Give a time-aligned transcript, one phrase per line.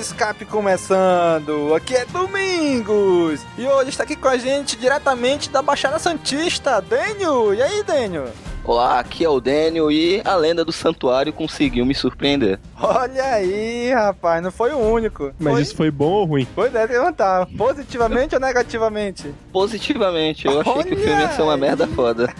[0.00, 1.74] De escape começando!
[1.74, 3.44] Aqui é Domingos!
[3.58, 7.52] E hoje está aqui com a gente diretamente da Baixada Santista, Dênio!
[7.52, 8.24] E aí, Dênio?
[8.64, 12.58] Olá, aqui é o Daniel e a lenda do santuário conseguiu me surpreender.
[12.80, 15.34] Olha aí, rapaz, não foi o único.
[15.38, 16.48] Mas foi, isso foi bom ou ruim?
[16.54, 19.34] Foi deve perguntar, positivamente ou negativamente?
[19.52, 22.32] Positivamente, eu achei que o filme ia ser uma Olha merda foda.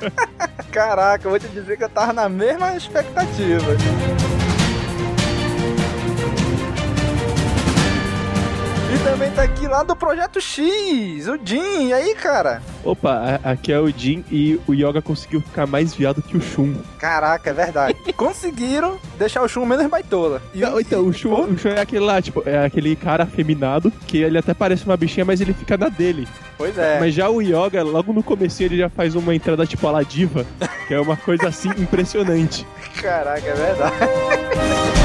[0.72, 3.76] Caraca, eu vou te dizer que eu tava na mesma expectativa.
[9.14, 11.86] Também tá aqui lá do Projeto X, o Jim.
[11.86, 12.60] E aí, cara?
[12.82, 16.74] Opa, aqui é o Jin e o Yoga conseguiu ficar mais viado que o Shun.
[16.98, 17.94] Caraca, é verdade.
[18.16, 20.42] Conseguiram deixar o Shun menos baitola.
[20.52, 23.92] E Não, então, o Shun, o Shun é aquele lá, tipo, é aquele cara afeminado,
[24.04, 26.26] que ele até parece uma bichinha, mas ele fica na dele.
[26.58, 26.98] Pois é.
[26.98, 30.02] Mas já o Yoga, logo no começo ele já faz uma entrada tipo a la
[30.02, 30.44] diva,
[30.88, 32.66] que é uma coisa assim impressionante.
[33.00, 33.94] Caraca, é verdade.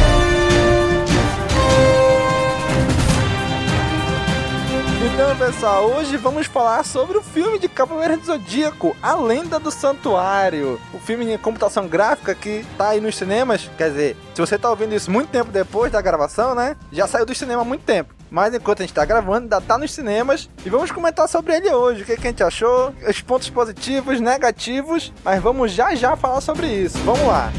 [5.01, 9.71] Então, pessoal, hoje vamos falar sobre o filme de Cavaleiro do Zodíaco, A Lenda do
[9.71, 10.77] Santuário.
[10.93, 13.71] O filme de computação gráfica que tá aí nos cinemas.
[13.77, 16.75] Quer dizer, se você tá ouvindo isso muito tempo depois da gravação, né?
[16.91, 18.13] Já saiu do cinema há muito tempo.
[18.29, 20.49] Mas enquanto a gente tá gravando, ainda tá nos cinemas.
[20.65, 22.03] E vamos comentar sobre ele hoje.
[22.03, 25.13] O que, que a gente achou, os pontos positivos, negativos.
[25.23, 26.97] Mas vamos já já falar sobre isso.
[26.99, 27.49] Vamos lá.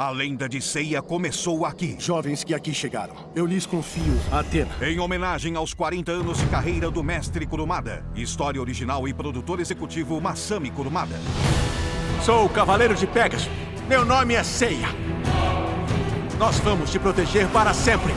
[0.00, 1.96] A lenda de Ceia começou aqui.
[1.98, 4.70] Jovens que aqui chegaram, eu lhes confio a Atena.
[4.80, 8.04] Em homenagem aos 40 anos de carreira do mestre Kurumada.
[8.14, 11.16] História original e produtor executivo Masami Kurumada.
[12.24, 13.50] Sou o Cavaleiro de Pegasus.
[13.88, 14.86] Meu nome é Seiya.
[16.38, 18.12] Nós vamos te proteger para sempre.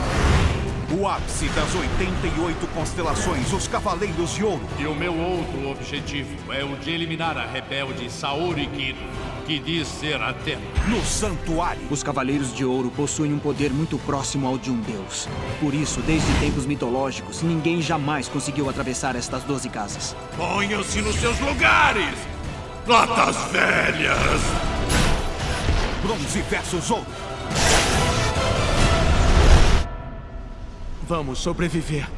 [0.94, 4.60] O ápice das 88 constelações, os Cavaleiros de Ouro.
[4.78, 8.98] E o meu outro objetivo é o de eliminar a rebelde Saori Kido,
[9.46, 10.60] que diz ser Atena.
[10.86, 11.80] No Santuário.
[11.90, 15.26] Os Cavaleiros de Ouro possuem um poder muito próximo ao de um deus.
[15.60, 20.14] Por isso, desde tempos mitológicos, ninguém jamais conseguiu atravessar estas doze casas.
[20.36, 22.18] Ponham-se nos seus lugares!
[22.86, 24.42] Notas velhas!
[26.02, 27.06] Bronze versus Ouro.
[31.14, 32.08] Vamos sobreviver.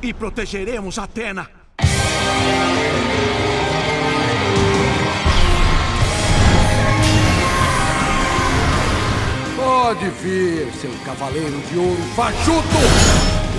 [0.00, 1.46] E protegeremos Atena.
[9.54, 12.78] Pode vir, seu cavaleiro de ouro fajuto!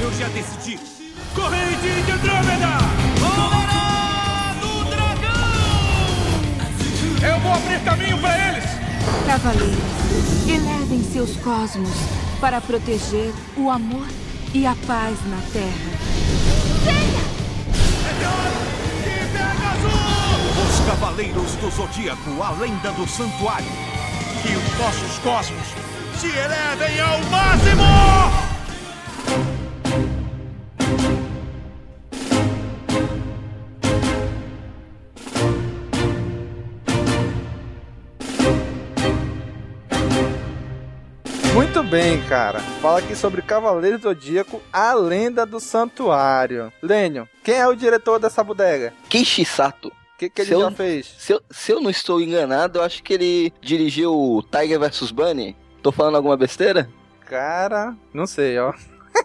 [0.01, 0.79] Eu já decidi.
[1.35, 2.79] Corrente de Andrômeda!
[3.21, 5.45] Hora do dragão!
[7.21, 8.63] Eu vou abrir caminho para eles!
[9.27, 11.95] Cavaleiros, elevem seus cosmos
[12.41, 14.07] para proteger o amor
[14.55, 15.91] e a paz na Terra.
[19.33, 19.99] Pegasus!
[20.63, 23.67] Os Cavaleiros do Zodíaco, a lenda do santuário.
[24.41, 25.67] Que os nossos cosmos
[26.17, 28.45] se elevem ao máximo!
[41.95, 42.59] Bem, cara.
[42.81, 46.69] Fala aqui sobre Cavaleiro do Zodíaco, a lenda do santuário.
[46.81, 48.91] Lênio, quem é o diretor dessa bodega?
[49.07, 49.87] Keishi Sato.
[49.87, 51.15] O que, que ele Se eu- já fez?
[51.17, 55.09] Se eu, se eu não estou enganado, eu acho que ele dirigiu o Tiger vs
[55.11, 55.55] Bunny.
[55.81, 56.89] Tô falando alguma besteira?
[57.25, 58.73] Cara, não sei, ó.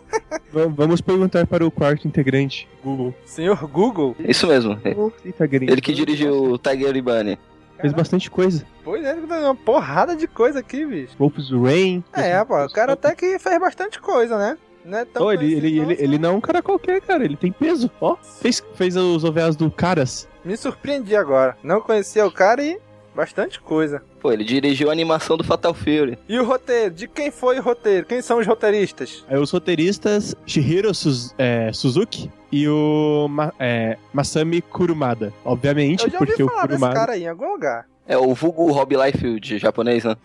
[0.52, 3.12] Va- Vamos perguntar para o quarto integrante, Google.
[3.24, 4.14] Senhor Google?
[4.20, 4.78] Isso mesmo.
[4.84, 7.36] Ele que dirigiu o Tiger e Bunny.
[7.80, 8.64] Fez bastante coisa.
[8.84, 11.14] Pois é, tem uma porrada de coisa aqui, bicho.
[11.18, 12.04] Wolf's Rain.
[12.12, 14.58] É, pô, o cara até que fez bastante coisa, né?
[14.84, 17.24] Não é tão Oh, ele, ele, ele, ele não é um cara qualquer, cara.
[17.24, 17.90] Ele tem peso.
[18.00, 20.28] Ó, fez, fez os OVAs do Caras.
[20.44, 21.56] Me surpreendi agora.
[21.62, 22.78] Não conhecia o cara e
[23.14, 24.02] bastante coisa.
[24.20, 26.18] Pô, ele dirigiu a animação do Fatal Fury.
[26.28, 26.94] E o roteiro?
[26.94, 28.06] De quem foi o roteiro?
[28.06, 29.24] Quem são os roteiristas?
[29.28, 35.32] Aí os roteiristas Shihiro Suz- é, Suzuki e o Ma- é, Masami Kurumada.
[35.44, 36.94] Obviamente, Eu já ouvi porque o falar desse Kurumada.
[37.00, 37.86] cara aí em algum lugar.
[38.06, 40.16] É o vulgo Rob Liefeld japonês, né?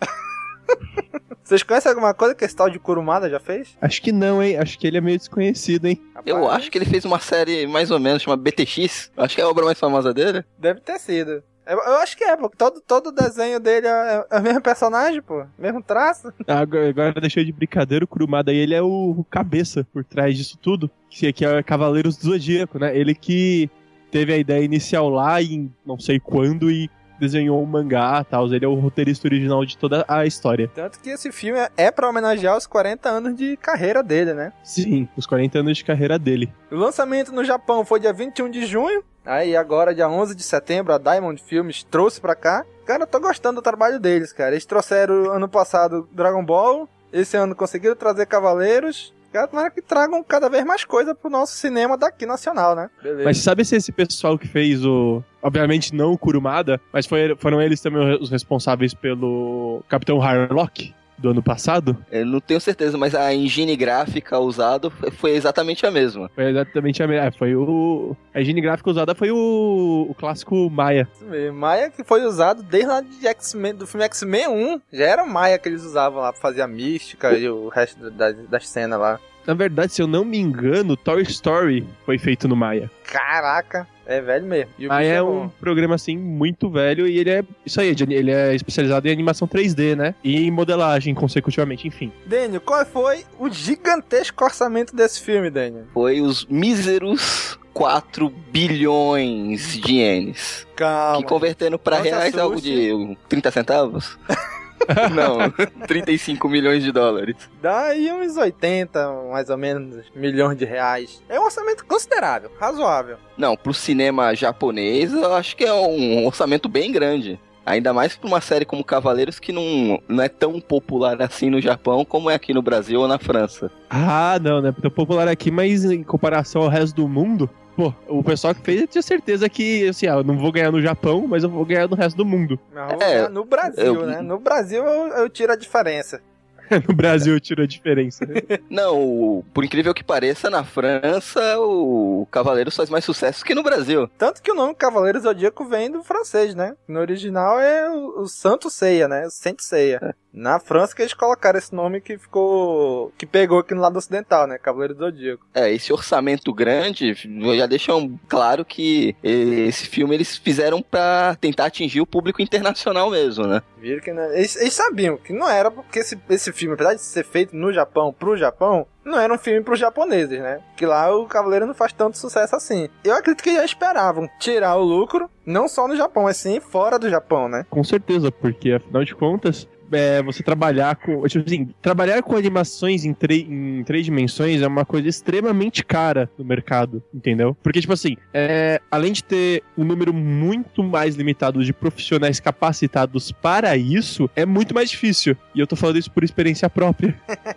[1.44, 3.76] Vocês conhecem alguma coisa que esse tal de Kurumada já fez?
[3.80, 4.56] Acho que não, hein?
[4.56, 6.00] Acho que ele é meio desconhecido, hein?
[6.24, 9.12] Eu acho que ele fez uma série mais ou menos, chama BTX.
[9.16, 10.44] Acho que é a obra mais famosa dele.
[10.58, 11.44] Deve ter sido.
[11.66, 12.48] Eu, acho que é, pô.
[12.48, 15.44] Todo, todo desenho dele é, é o mesmo personagem, pô.
[15.58, 16.32] Mesmo traço.
[16.46, 20.56] Agora, agora deixei de brincadeira, o Kurumada ele é o, o cabeça por trás disso
[20.58, 20.90] tudo.
[21.10, 22.96] Que aqui é Cavaleiros do Zodíaco, né?
[22.96, 23.68] Ele que
[24.10, 28.46] teve a ideia inicial lá em não sei quando e desenhou o mangá e tal.
[28.52, 30.70] Ele é o roteirista original de toda a história.
[30.74, 34.52] Tanto que esse filme é- é pra homenagear os 40 anos de carreira dele, né?
[34.62, 36.52] Sim, os 40 anos de carreira dele.
[36.70, 39.02] O lançamento no Japão foi dia 21 de junho.
[39.24, 42.64] Aí agora, dia 11 de setembro, a Diamond Films trouxe pra cá.
[42.84, 44.52] Cara, eu tô gostando do trabalho deles, cara.
[44.52, 46.88] Eles trouxeram ano passado Dragon Ball.
[47.12, 49.12] Esse ano conseguiram trazer Cavaleiros.
[49.32, 52.88] Cara, tomara que tragam cada vez mais coisa pro nosso cinema daqui nacional, né?
[53.02, 53.24] Beleza.
[53.24, 55.22] Mas sabe se esse pessoal que fez o.
[55.46, 61.30] Obviamente não o Kurumada, mas foi- foram eles também os responsáveis pelo Capitão Harlock do
[61.30, 61.96] ano passado?
[62.10, 66.28] Eu não tenho certeza, mas a engine gráfica usada foi- exatamente a mesma.
[66.34, 67.30] Foi exatamente a mesma.
[67.30, 68.14] Foi o.
[68.34, 71.08] A engine gráfica usada foi o, o clássico Maia.
[71.14, 71.56] Isso mesmo.
[71.58, 74.80] Maia que foi usado desde lá de X-Men, do filme X-Men 1.
[74.92, 78.10] Já era Maia que eles usavam lá pra fazer a mística e o resto da-
[78.32, 79.18] das, das cenas lá.
[79.46, 82.90] Na verdade, se eu não me engano, Toy Story foi feito no Maia.
[83.04, 84.70] Caraca, é velho mesmo.
[84.78, 85.44] Bicho é bom.
[85.44, 89.46] um programa assim muito velho e ele é isso aí, ele é especializado em animação
[89.46, 90.14] 3D, né?
[90.22, 92.12] E em modelagem consecutivamente, enfim.
[92.24, 95.84] Daniel, qual foi o gigantesco orçamento desse filme, Daniel?
[95.92, 100.66] Foi os míseros 4 bilhões de ienes.
[100.74, 101.18] Calma.
[101.18, 104.18] Que convertendo se reais é algo de uh, 30 centavos?
[105.14, 105.50] Não,
[105.86, 107.36] 35 milhões de dólares.
[107.60, 111.22] Dá aí uns 80, mais ou menos, milhões de reais.
[111.28, 113.16] É um orçamento considerável, razoável.
[113.36, 117.40] Não, pro cinema japonês, eu acho que é um orçamento bem grande.
[117.66, 121.60] Ainda mais pra uma série como Cavaleiros que não, não é tão popular assim no
[121.60, 123.72] Japão como é aqui no Brasil ou na França.
[123.90, 127.92] Ah, não, não é tão popular aqui, mas em comparação ao resto do mundo, pô,
[128.08, 131.26] o pessoal que fez tinha certeza que, assim, ah, eu não vou ganhar no Japão,
[131.28, 132.58] mas eu vou ganhar no resto do mundo.
[132.72, 134.20] Vamos É, no Brasil, eu- né?
[134.22, 136.20] No Brasil eu, eu tiro a diferença.
[136.88, 138.26] no Brasil eu tiro a diferença.
[138.68, 144.08] Não, por incrível que pareça, na França o Cavaleiros faz mais sucesso que no Brasil.
[144.18, 146.74] Tanto que o nome Cavaleiro Zodíaco vem do francês, né?
[146.88, 149.26] No original é o, o Santo Ceia, né?
[149.26, 150.16] O Saint Ceia.
[150.36, 153.10] Na França que eles colocaram esse nome que ficou...
[153.16, 154.58] Que pegou aqui no lado ocidental, né?
[154.58, 155.46] Cavaleiro Zodíaco.
[155.54, 157.14] É, esse orçamento grande
[157.56, 163.46] já deixam claro que esse filme eles fizeram pra tentar atingir o público internacional mesmo,
[163.46, 163.62] né?
[163.78, 164.12] Viram que...
[164.12, 164.38] né?
[164.38, 167.72] Eles, eles sabiam que não era porque esse, esse filme, apesar de ser feito no
[167.72, 170.60] Japão, pro Japão, não era um filme pros japoneses, né?
[170.76, 172.88] Que lá o Cavaleiro não faz tanto sucesso assim.
[173.02, 176.98] Eu acredito que já esperavam tirar o lucro, não só no Japão, mas sim fora
[176.98, 177.64] do Japão, né?
[177.70, 181.26] Com certeza, porque afinal de contas, é, você trabalhar com.
[181.26, 186.44] Tipo assim, trabalhar com animações em, em três dimensões é uma coisa extremamente cara no
[186.44, 187.56] mercado, entendeu?
[187.62, 193.32] Porque, tipo assim, é, além de ter um número muito mais limitado de profissionais capacitados
[193.32, 195.36] para isso, é muito mais difícil.
[195.54, 197.14] E eu tô falando isso por experiência própria.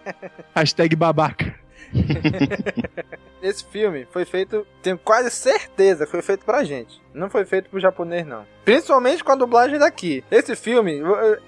[0.56, 1.59] Hashtag babaca.
[3.42, 7.02] Esse filme foi feito, tenho quase certeza foi feito pra gente.
[7.14, 8.46] Não foi feito pro japonês, não.
[8.66, 10.24] Principalmente com a dublagem daqui.
[10.30, 11.02] Esse filme,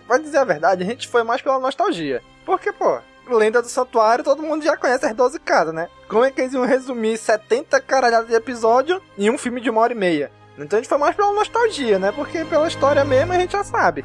[0.08, 2.22] pra dizer a verdade, a gente foi mais pela nostalgia.
[2.46, 5.90] Porque, pô, Lenda do Santuário, todo mundo já conhece as 12 casas, né?
[6.08, 9.82] Como é que eles iam resumir 70 caralhadas de episódio em um filme de uma
[9.82, 10.32] hora e meia?
[10.58, 12.12] Então a gente foi mais pela nostalgia, né?
[12.12, 14.04] Porque pela história mesmo a gente já sabe.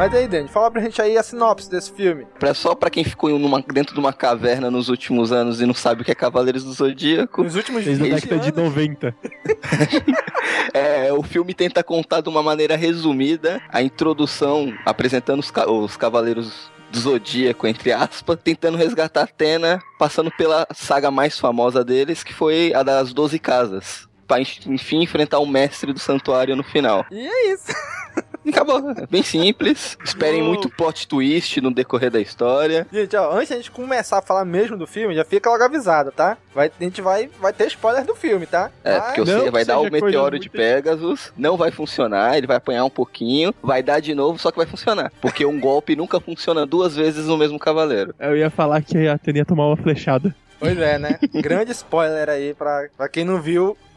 [0.00, 2.26] Mas aí, Dani, fala pra gente aí a sinopse desse filme.
[2.38, 5.74] Pra, só pra quem ficou numa- dentro de uma caverna nos últimos anos e não
[5.74, 7.42] sabe o que é Cavaleiros do Zodíaco.
[7.44, 8.70] Nos últimos Desde a 20 década de anos.
[8.74, 9.14] 90.
[10.72, 15.52] É, o filme tenta contar de uma maneira resumida a introdução, apresentando os,
[15.84, 22.24] os Cavaleiros do Zodíaco, entre aspas, tentando resgatar Atena, passando pela saga mais famosa deles,
[22.24, 24.08] que foi a das Doze Casas.
[24.26, 27.04] Pra enf- enfim enfrentar o mestre do santuário no final.
[27.10, 27.66] E é isso.
[28.48, 28.90] Acabou.
[28.90, 29.96] É Bem simples.
[30.04, 32.86] Esperem muito plot twist no decorrer da história.
[32.92, 36.10] Gente, ó, antes da gente começar a falar mesmo do filme, já fica logo avisado,
[36.12, 36.36] tá?
[36.54, 38.70] Vai, a gente vai, vai ter spoiler do filme, tá?
[38.82, 42.56] É, Mas- porque você vai dar o meteoro de Pegasus, não vai funcionar, ele vai
[42.56, 45.12] apanhar um pouquinho, vai dar de novo, só que vai funcionar.
[45.20, 48.14] Porque um golpe nunca funciona duas vezes no mesmo cavaleiro.
[48.18, 50.34] Eu ia falar que a Atena ia tomar uma flechada.
[50.58, 51.18] Pois é, né?
[51.34, 53.76] Grande spoiler aí pra, pra quem não viu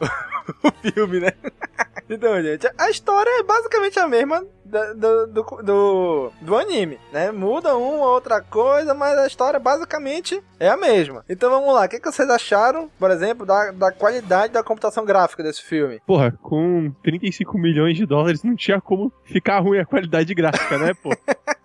[0.64, 1.32] o filme, né?
[2.14, 7.30] Então, gente, a história é basicamente a mesma do, do, do, do anime, né?
[7.30, 11.24] Muda uma ou outra coisa, mas a história basicamente é a mesma.
[11.28, 15.04] Então vamos lá, o que, que vocês acharam, por exemplo, da, da qualidade da computação
[15.04, 16.00] gráfica desse filme?
[16.06, 20.92] Porra, com 35 milhões de dólares não tinha como ficar ruim a qualidade gráfica, né,
[20.94, 21.10] pô?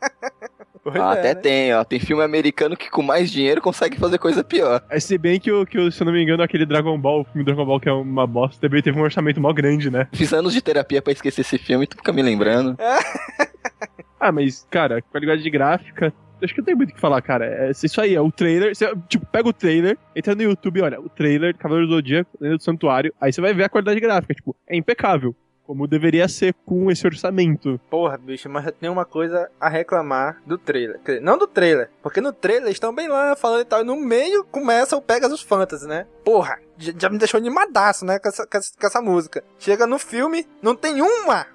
[0.84, 1.36] Pois Ah, é, até né?
[1.36, 1.84] tem, ó.
[1.84, 4.82] Tem filme americano que com mais dinheiro consegue fazer coisa pior.
[4.90, 7.24] É, Se bem que, o, que se eu não me engano, aquele Dragon Ball, o
[7.26, 10.08] filme Dragon Ball que é uma bosta, também teve um orçamento mó grande, né?
[10.14, 12.78] Fiz anos de terapia pra esquecer esse filme, tu fica me lembrando.
[14.20, 16.14] Ah, mas, cara, qualidade gráfica.
[16.44, 17.46] Acho que não tem muito o que falar, cara.
[17.46, 18.76] É isso aí, é o trailer.
[18.76, 22.58] Você, tipo, pega o trailer, entra no YouTube, olha, o trailer Cavaleiro do Zodíaco, Lenda
[22.58, 24.34] do Santuário, aí você vai ver a qualidade gráfica.
[24.34, 25.34] Tipo, é impecável.
[25.70, 27.80] Como deveria ser com esse orçamento.
[27.92, 31.00] Porra, bicho, mas eu tenho uma coisa a reclamar do trailer.
[31.22, 33.96] Não do trailer, porque no trailer eles estão bem lá falando e tal, e no
[33.96, 36.08] meio começa o Pegasus Fantasy, né?
[36.26, 39.44] Porra, já, já me deixou animadaço, né, com essa, com, essa, com essa música.
[39.60, 41.46] Chega no filme, não tem uma,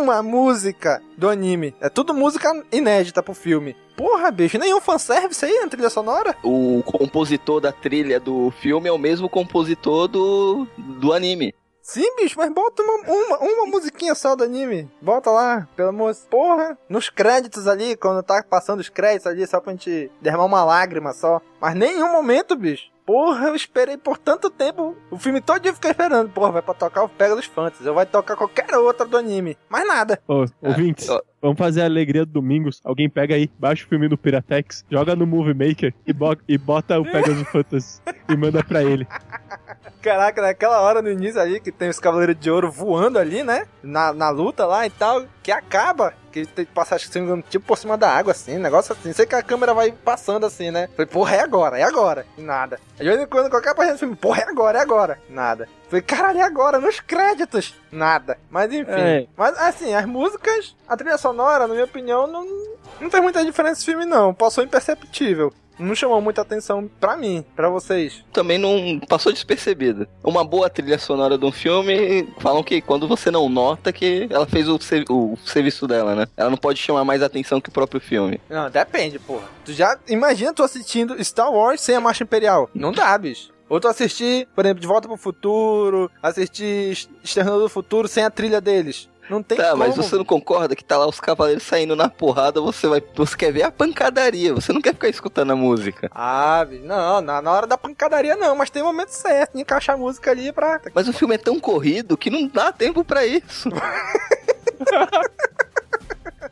[0.00, 1.72] uma música do anime.
[1.80, 3.76] É tudo música inédita pro filme.
[3.96, 6.34] Porra, bicho, nenhum fanservice aí na trilha sonora?
[6.42, 11.54] O compositor da trilha do filme é o mesmo compositor do, do anime.
[11.90, 14.88] Sim, bicho, mas bota uma, uma, uma musiquinha só do anime.
[15.02, 19.44] Bota lá, pelo amor de Porra, nos créditos ali, quando tá passando os créditos ali,
[19.44, 21.42] só pra gente derramar uma lágrima só.
[21.60, 22.84] Mas nenhum momento, bicho.
[23.04, 24.96] Porra, eu esperei por tanto tempo.
[25.10, 26.30] O filme todo dia eu fiquei esperando.
[26.30, 27.88] Porra, vai pra tocar o Pega dos Fantasy.
[27.88, 29.58] Ou vai tocar qualquer outra do anime.
[29.68, 30.22] Mais nada.
[30.28, 31.20] Ô, ouvintes, ó.
[31.42, 32.80] vamos fazer a alegria do Domingos.
[32.84, 36.56] Alguém pega aí, baixa o filme do Piratex, joga no Movie Maker e, bo e
[36.56, 39.08] bota o Pegasus Fantasy e manda pra ele.
[40.02, 43.66] Caraca, naquela hora no início ali, que tem os Cavaleiros de Ouro voando ali, né?
[43.82, 46.14] Na, na luta lá e tal, que acaba.
[46.32, 48.92] Que tem que passar, acho que se engano, tipo por cima da água, assim, negócio
[48.92, 49.12] assim.
[49.12, 50.88] Sei que a câmera vai passando assim, né?
[50.96, 52.24] Falei, porra, é agora, é agora.
[52.38, 52.78] E nada.
[52.96, 55.18] De vez em quando, qualquer página do filme, porra, é agora, é agora.
[55.28, 55.68] Nada.
[55.88, 57.74] Falei, caralho, é agora, nos créditos.
[57.90, 58.38] Nada.
[58.48, 58.90] Mas enfim.
[58.92, 59.26] É.
[59.36, 62.46] Mas assim, as músicas, a trilha sonora, na minha opinião, não,
[63.00, 64.32] não tem muita diferença nesse filme, não.
[64.32, 65.52] Passou imperceptível.
[65.80, 68.24] Não chamou muita atenção pra mim, pra vocês.
[68.32, 70.08] Também não passou despercebida.
[70.22, 74.46] Uma boa trilha sonora de um filme, falam que quando você não nota que ela
[74.46, 76.26] fez o, o serviço dela, né?
[76.36, 78.40] Ela não pode chamar mais atenção que o próprio filme.
[78.48, 79.48] Não, depende, porra.
[79.64, 82.68] Tu já imagina tu assistindo Star Wars sem a Marcha Imperial.
[82.74, 83.50] Não dá, bicho.
[83.68, 88.30] Ou tu assistir, por exemplo, De Volta pro Futuro, assistir Exterminador do Futuro sem a
[88.30, 89.08] trilha deles.
[89.30, 89.84] Não tem tá, como.
[89.84, 93.00] mas você não concorda que tá lá os cavaleiros saindo na porrada, você vai.
[93.14, 96.10] Você quer ver a pancadaria, você não quer ficar escutando a música.
[96.12, 99.98] Ah, não, na, na hora da pancadaria não, mas tem momento certo de encaixar a
[99.98, 100.80] música ali pra...
[100.92, 103.70] Mas o filme é tão corrido que não dá tempo pra isso.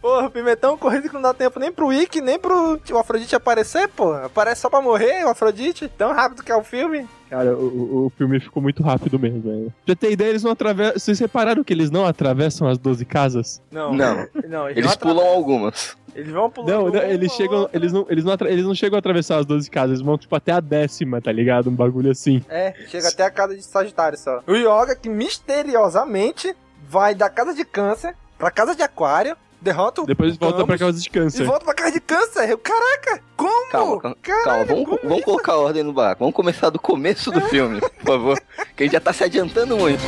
[0.00, 2.80] Porra, o filme é tão corrido que não dá tempo nem pro Ikki, nem pro
[2.90, 4.12] o Afrodite aparecer, pô.
[4.12, 7.08] Aparece só pra morrer o Afrodite, tão rápido que é o filme.
[7.28, 9.72] Cara, o, o- filme ficou muito rápido mesmo, velho.
[9.86, 10.98] Já tem ideia, eles não atravessam.
[10.98, 13.60] Vocês repararam que eles não atravessam as 12 casas?
[13.70, 13.92] Não.
[13.92, 14.26] Não.
[14.48, 15.96] não Eles não pulam algumas.
[16.14, 17.60] Eles vão pulando Não, não, eles chegam.
[17.60, 17.76] outra.
[17.78, 20.34] Eles não, eles, não eles não chegam a atravessar as 12 casas, eles vão tipo
[20.34, 21.68] até a décima, tá ligado?
[21.70, 22.42] Um bagulho assim.
[22.48, 24.42] É, chega até a casa de Sagitário só.
[24.46, 26.54] O Yoga que misteriosamente
[26.88, 30.78] vai da casa de câncer pra casa de aquário, derrota o Depois o volta pra
[30.78, 31.44] casa de e câncer.
[31.44, 32.48] volta pra casa de câncer.
[32.50, 33.70] Eu, caraca, como?
[33.70, 34.64] Calma, calma, Caralho, calma.
[34.66, 36.20] Vamos, como vamos colocar ordem no barco.
[36.20, 38.42] Vamos começar do começo do filme, por favor.
[38.76, 40.02] Que a gente já tá se adiantando muito.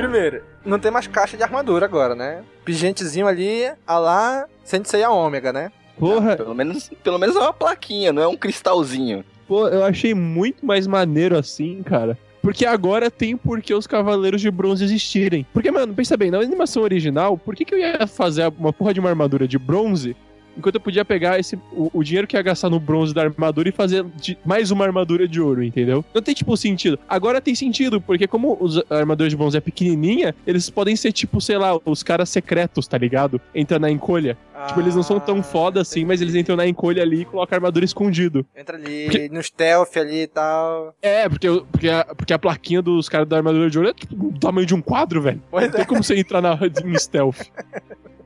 [0.00, 2.42] Primeiro, não tem mais caixa de armadura agora, né?
[2.64, 5.70] Pigentezinho ali, a lá, Sensei a Ômega, né?
[5.98, 9.24] Porra, Pelo menos, pelo menos é uma plaquinha, não é um cristalzinho.
[9.46, 12.16] pô, eu achei muito mais maneiro assim, cara.
[12.40, 15.46] Porque agora tem por que os Cavaleiros de Bronze existirem.
[15.52, 18.94] Porque, mano, pensa bem, na animação original, por que, que eu ia fazer uma porra
[18.94, 20.16] de uma armadura de bronze
[20.56, 23.68] enquanto eu podia pegar esse, o, o dinheiro que ia gastar no bronze da armadura
[23.68, 26.04] e fazer de- mais uma armadura de ouro, entendeu?
[26.14, 26.98] Não tem, tipo, sentido.
[27.08, 31.12] Agora tem sentido, porque como os, a armadura de bronze é pequenininha, eles podem ser,
[31.12, 33.40] tipo, sei lá, os caras secretos, tá ligado?
[33.54, 34.36] Entra na encolha.
[34.66, 37.54] Tipo, eles não são tão foda assim, mas eles entram na encolha ali e colocam
[37.54, 38.44] a armadura escondido.
[38.56, 40.94] Entra ali, no stealth ali e tal.
[41.02, 44.14] É, porque, porque, a, porque a plaquinha dos caras da armadura de ouro é tipo,
[44.14, 45.42] do tamanho de um quadro, velho.
[45.50, 45.84] Pois Não tem é.
[45.84, 47.40] como você entrar na, em stealth.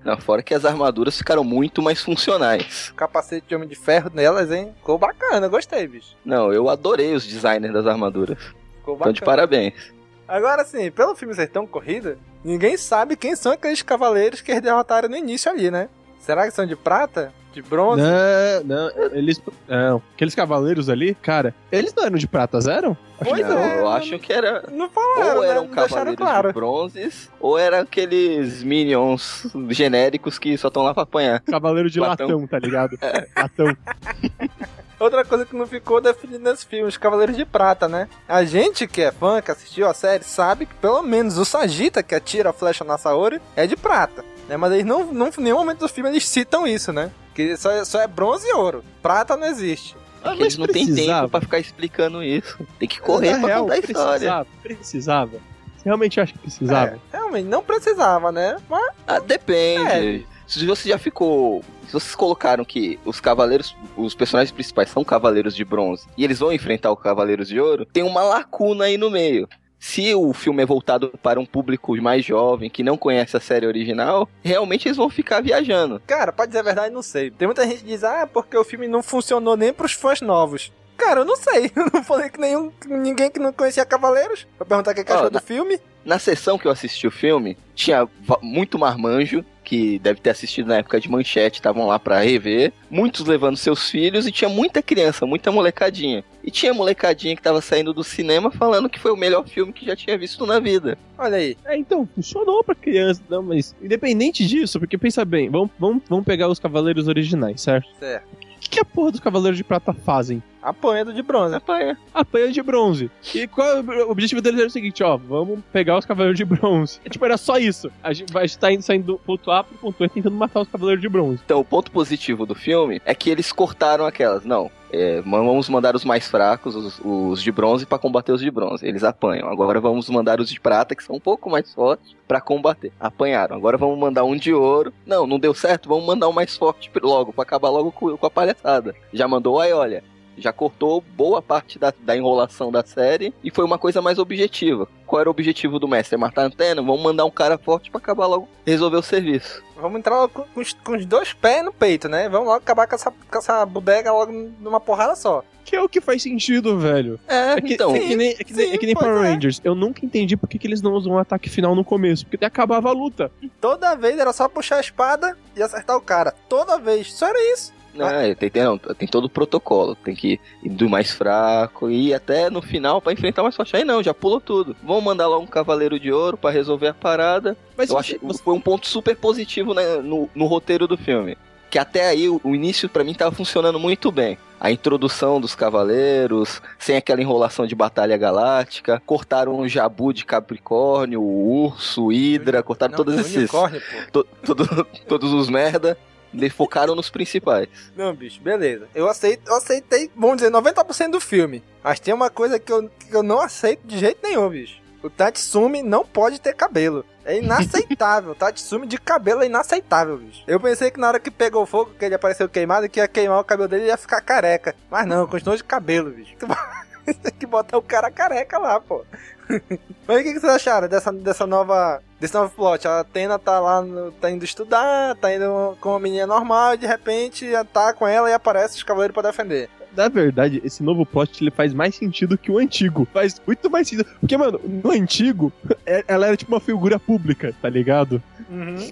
[0.04, 2.92] Não, fora que as armaduras ficaram muito mais funcionais.
[2.94, 4.70] Capacete de Homem de Ferro nelas, hein?
[4.76, 6.14] Ficou bacana, gostei, bicho.
[6.22, 8.36] Não, eu adorei os designers das armaduras.
[8.38, 9.12] Ficou Então, bacana.
[9.14, 9.94] de parabéns.
[10.28, 14.62] Agora sim, pelo filme ser tão corrida, ninguém sabe quem são aqueles cavaleiros que eles
[14.62, 15.88] derrotaram no início ali, né?
[16.24, 17.34] Será que são de prata?
[17.52, 18.02] De bronze?
[18.02, 19.40] Não, não, eles.
[19.68, 22.96] Não, aqueles cavaleiros ali, cara, eles não eram de prata, eram?
[23.22, 24.64] Pois não, é, eu acho que era.
[24.72, 25.48] Não falaram, Ou né?
[25.50, 26.48] eram Não deixaram cavaleiros claro.
[26.48, 31.40] de bronzes, ou eram aqueles minions genéricos que só estão lá pra apanhar.
[31.42, 32.26] Cavaleiro de Latão.
[32.26, 32.98] latão, tá ligado?
[33.36, 33.76] Latão.
[34.98, 38.08] Outra coisa que não ficou definida nesse filme, os Cavaleiros de Prata, né?
[38.28, 42.02] A gente que é fã, que assistiu a série, sabe que pelo menos o Sagita,
[42.02, 44.24] que atira a flecha na Saori, é de prata.
[44.48, 44.56] Né?
[44.56, 47.10] Mas eles não, não, em nenhum momento do filme eles citam isso, né?
[47.34, 48.84] Que só é, só é bronze e ouro.
[49.02, 49.96] Prata não existe.
[50.22, 52.58] Porque eles não têm tempo pra ficar explicando isso.
[52.78, 54.08] Tem que correr Na pra real, contar a história.
[54.08, 55.30] Precisava, precisava.
[55.76, 56.98] Você realmente acha que precisava?
[57.12, 58.56] É, realmente, não precisava, né?
[58.68, 60.24] Mas Ah, depende.
[60.30, 60.34] É.
[60.46, 61.62] Se você já ficou.
[61.86, 66.38] Se vocês colocaram que os cavaleiros, os personagens principais são cavaleiros de bronze e eles
[66.38, 69.46] vão enfrentar os cavaleiros de ouro, tem uma lacuna aí no meio.
[69.86, 73.66] Se o filme é voltado para um público mais jovem que não conhece a série
[73.66, 76.00] original, realmente eles vão ficar viajando.
[76.06, 77.30] Cara, pode dizer a verdade, não sei.
[77.30, 80.72] Tem muita gente que diz, ah, porque o filme não funcionou nem pros fãs novos.
[80.96, 81.70] Cara, eu não sei.
[81.76, 84.46] Eu não falei que nenhum, ninguém que não conhecia Cavaleiros.
[84.56, 85.78] Pra perguntar o que achou na- do filme.
[86.02, 88.08] Na sessão que eu assisti o filme, tinha
[88.40, 92.72] muito marmanjo, que deve ter assistido na época de manchete, estavam lá pra rever.
[92.90, 96.22] Muitos levando seus filhos, e tinha muita criança, muita molecadinha.
[96.42, 99.86] E tinha molecadinha que tava saindo do cinema falando que foi o melhor filme que
[99.86, 100.98] já tinha visto na vida.
[101.16, 101.56] Olha aí.
[101.64, 106.24] É, então, funcionou pra criança, não, mas independente disso, porque pensa bem, vamos, vamos, vamos
[106.24, 107.88] pegar os cavaleiros originais, certo?
[107.98, 108.26] Certo.
[108.34, 110.42] O que, que a porra dos cavaleiros de prata fazem?
[110.64, 111.54] Apanha do de bronze.
[111.54, 111.98] Apanha.
[112.12, 113.10] Apanha de bronze.
[113.34, 116.44] E qual é o objetivo deles era o seguinte, ó, vamos pegar os cavaleiros de
[116.44, 117.00] bronze.
[117.04, 117.90] É, tipo, era só isso.
[118.02, 120.68] A gente vai estar indo, saindo do ponto A pro ponto B tentando matar os
[120.68, 121.40] cavaleiros de bronze.
[121.44, 124.44] Então, o ponto positivo do filme é que eles cortaram aquelas.
[124.44, 128.50] Não, é, vamos mandar os mais fracos, os, os de bronze, pra combater os de
[128.50, 128.86] bronze.
[128.86, 129.48] Eles apanham.
[129.48, 132.92] Agora vamos mandar os de prata, que são um pouco mais fortes, pra combater.
[132.98, 133.56] Apanharam.
[133.56, 134.92] Agora vamos mandar um de ouro.
[135.04, 138.26] Não, não deu certo, vamos mandar um mais forte logo, pra acabar logo com, com
[138.26, 138.94] a palhaçada.
[139.12, 140.02] Já mandou, aí olha.
[140.36, 144.88] Já cortou boa parte da, da enrolação da série e foi uma coisa mais objetiva.
[145.06, 146.14] Qual era o objetivo do mestre?
[146.14, 146.82] É matar a antena?
[146.82, 149.62] Vamos mandar um cara forte pra acabar logo, resolver o serviço.
[149.76, 152.28] Vamos entrar logo com, com os, com os dois pés no peito, né?
[152.28, 155.44] Vamos logo acabar com essa, com essa bodega logo numa porrada só.
[155.64, 157.18] Que é o que faz sentido, velho.
[157.26, 157.94] É, É que, então.
[157.94, 159.30] é que nem, é que nem, é que nem Power é.
[159.30, 159.60] Rangers.
[159.64, 162.24] Eu nunca entendi por que, que eles não usam um ataque final no começo.
[162.24, 163.30] Porque até acabava a luta.
[163.60, 166.34] Toda vez era só puxar a espada e acertar o cara.
[166.48, 167.12] Toda vez.
[167.14, 167.72] Só era isso.
[167.94, 169.94] Não, é, tem, tem, não, tem todo o protocolo.
[169.94, 173.54] Tem que ir do mais fraco e ir até no final pra enfrentar o mais
[173.56, 173.76] forte.
[173.76, 174.74] Aí não, já pulou tudo.
[174.82, 177.56] Vamos mandar lá um cavaleiro de ouro pra resolver a parada.
[177.76, 181.36] Mas Eu você- achei foi um ponto super positivo né, no, no roteiro do filme.
[181.70, 184.38] Que até aí o, o início pra mim tava funcionando muito bem.
[184.60, 191.20] A introdução dos cavaleiros, sem aquela enrolação de batalha galáctica, cortaram o jabu de Capricórnio,
[191.20, 193.34] o urso, o Hidra, cortaram Não, todos esses.
[193.36, 193.80] unicórnio,
[194.12, 194.22] pô.
[194.22, 195.98] to- todo- todos os merda.
[196.34, 197.68] Eles focaram nos principais.
[197.96, 198.88] Não, bicho, beleza.
[198.94, 201.62] Eu aceito, eu aceitei, vamos dizer, 90% do filme.
[201.82, 204.82] Mas tem uma coisa que eu, que eu não aceito de jeito nenhum, bicho.
[205.02, 207.04] O Tatsumi não pode ter cabelo.
[207.26, 208.32] É inaceitável.
[208.32, 210.42] O Tatsumi de cabelo é inaceitável, bicho.
[210.46, 213.38] Eu pensei que na hora que pegou fogo, que ele apareceu queimado, que ia queimar
[213.38, 214.74] o cabelo dele e ia ficar careca.
[214.90, 216.34] Mas não, continuou de cabelo, bicho.
[217.04, 219.04] Tem que botar o cara careca lá, pô.
[220.08, 222.02] Mas o que, que vocês acharam dessa, dessa nova.
[222.24, 222.88] Desse novo plot?
[222.88, 226.78] A Atena tá lá, no- tá indo estudar, tá indo com uma menina normal e
[226.78, 229.68] de repente tá com ela e aparece os cavaleiros pra defender.
[229.94, 233.06] Na verdade, esse novo plot ele faz mais sentido que o antigo.
[233.12, 234.08] Faz muito mais sentido.
[234.18, 235.52] Porque, mano, no antigo,
[235.84, 238.22] é- ela era tipo uma figura pública, tá ligado?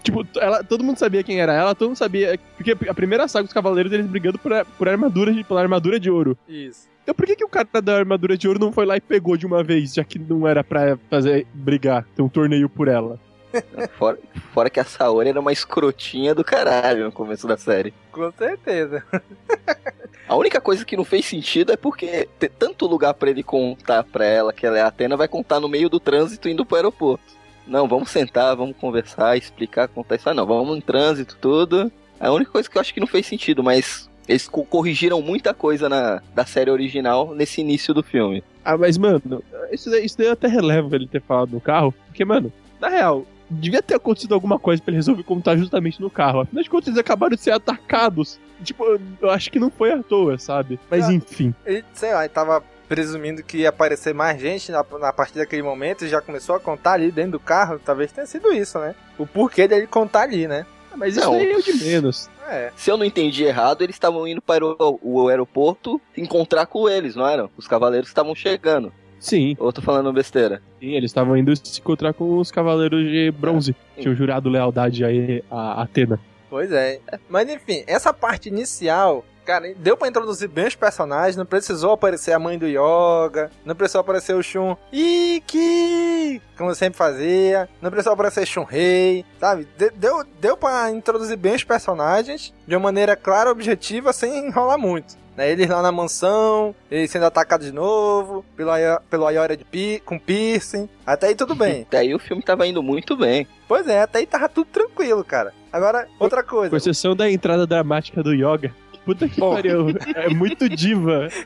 [0.03, 2.39] Tipo, ela, todo mundo sabia quem era ela, todo mundo sabia.
[2.59, 6.11] Porque a primeira saga dos Cavaleiros eles brigando por, por armadura de, pela armadura de
[6.11, 6.37] ouro.
[6.47, 6.92] Isso.
[7.03, 9.37] Então por que, que o cara da armadura de ouro não foi lá e pegou
[9.37, 13.19] de uma vez, já que não era pra fazer brigar, ter um torneio por ela?
[13.99, 14.19] Fora,
[14.55, 17.93] fora que a Saori era uma escrotinha do caralho no começo da série.
[18.11, 19.05] Com certeza.
[20.27, 24.03] A única coisa que não fez sentido é porque ter tanto lugar pra ele contar
[24.05, 26.77] pra ela que ela é a Atena, vai contar no meio do trânsito indo pro
[26.77, 27.25] aeroporto.
[27.67, 30.31] Não, vamos sentar, vamos conversar, explicar, contar isso.
[30.31, 31.93] Ah, não, vamos em trânsito, tudo.
[32.19, 35.21] É a única coisa que eu acho que não fez sentido, mas eles co- corrigiram
[35.23, 38.43] muita coisa na, da série original nesse início do filme.
[38.65, 41.93] Ah, mas, mano, isso daí, isso daí eu até relevo ele ter falado no carro,
[42.07, 46.09] porque, mano, na real, devia ter acontecido alguma coisa pra ele resolver contar justamente no
[46.11, 46.41] carro.
[46.41, 48.39] Afinal de contas, eles acabaram de ser atacados.
[48.63, 50.79] Tipo, eu- eu acho que não foi à toa, sabe?
[50.91, 51.13] Mas Ah.
[51.13, 51.53] enfim.
[51.67, 55.63] Ele, sei lá, ele tava presumindo que ia aparecer mais gente na, na partir daquele
[55.63, 57.81] momento e já começou a contar ali dentro do carro.
[57.85, 58.95] Talvez tenha sido isso, né?
[59.19, 60.65] O porquê dele contar ali, né?
[60.97, 61.35] Mas isso Não.
[61.35, 62.29] aí é o de menos.
[62.49, 62.71] É.
[62.77, 67.15] Se eu não entendi errado, eles estavam indo para o, o aeroporto encontrar com eles,
[67.17, 67.51] não eram?
[67.57, 68.93] Os cavaleiros estavam chegando.
[69.19, 70.61] Sim, Ou eu tô falando besteira?
[70.81, 73.75] sim, eles estavam indo se encontrar com os cavaleiros de bronze.
[73.97, 76.19] Tinham jurado lealdade aí a Atena.
[76.51, 76.99] Pois é.
[77.29, 82.33] Mas enfim, essa parte inicial, cara, deu pra introduzir bem os personagens, não precisou aparecer
[82.33, 88.13] a mãe do Yoga, não precisou aparecer o Shun Iki, como sempre fazia, não precisou
[88.13, 89.67] aparecer Shun Rei, sabe?
[89.77, 94.79] De- deu, deu pra introduzir bem os personagens de uma maneira clara, objetiva, sem enrolar
[94.79, 95.21] muito.
[95.35, 98.71] Né, eles lá na mansão, eles sendo atacados de novo, pelo,
[99.09, 101.83] pelo Ayora de pi, com piercing, até aí tudo bem.
[101.89, 103.47] Até aí o filme tava indo muito bem.
[103.67, 105.55] pois é, até aí tava tudo tranquilo, cara.
[105.73, 106.69] Agora, outra coisa.
[106.69, 108.75] Com exceção da entrada dramática do Yoga.
[109.05, 109.55] Puta que Bom.
[109.55, 109.87] pariu.
[110.15, 111.29] É muito diva.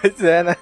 [0.00, 0.56] Pois é, né?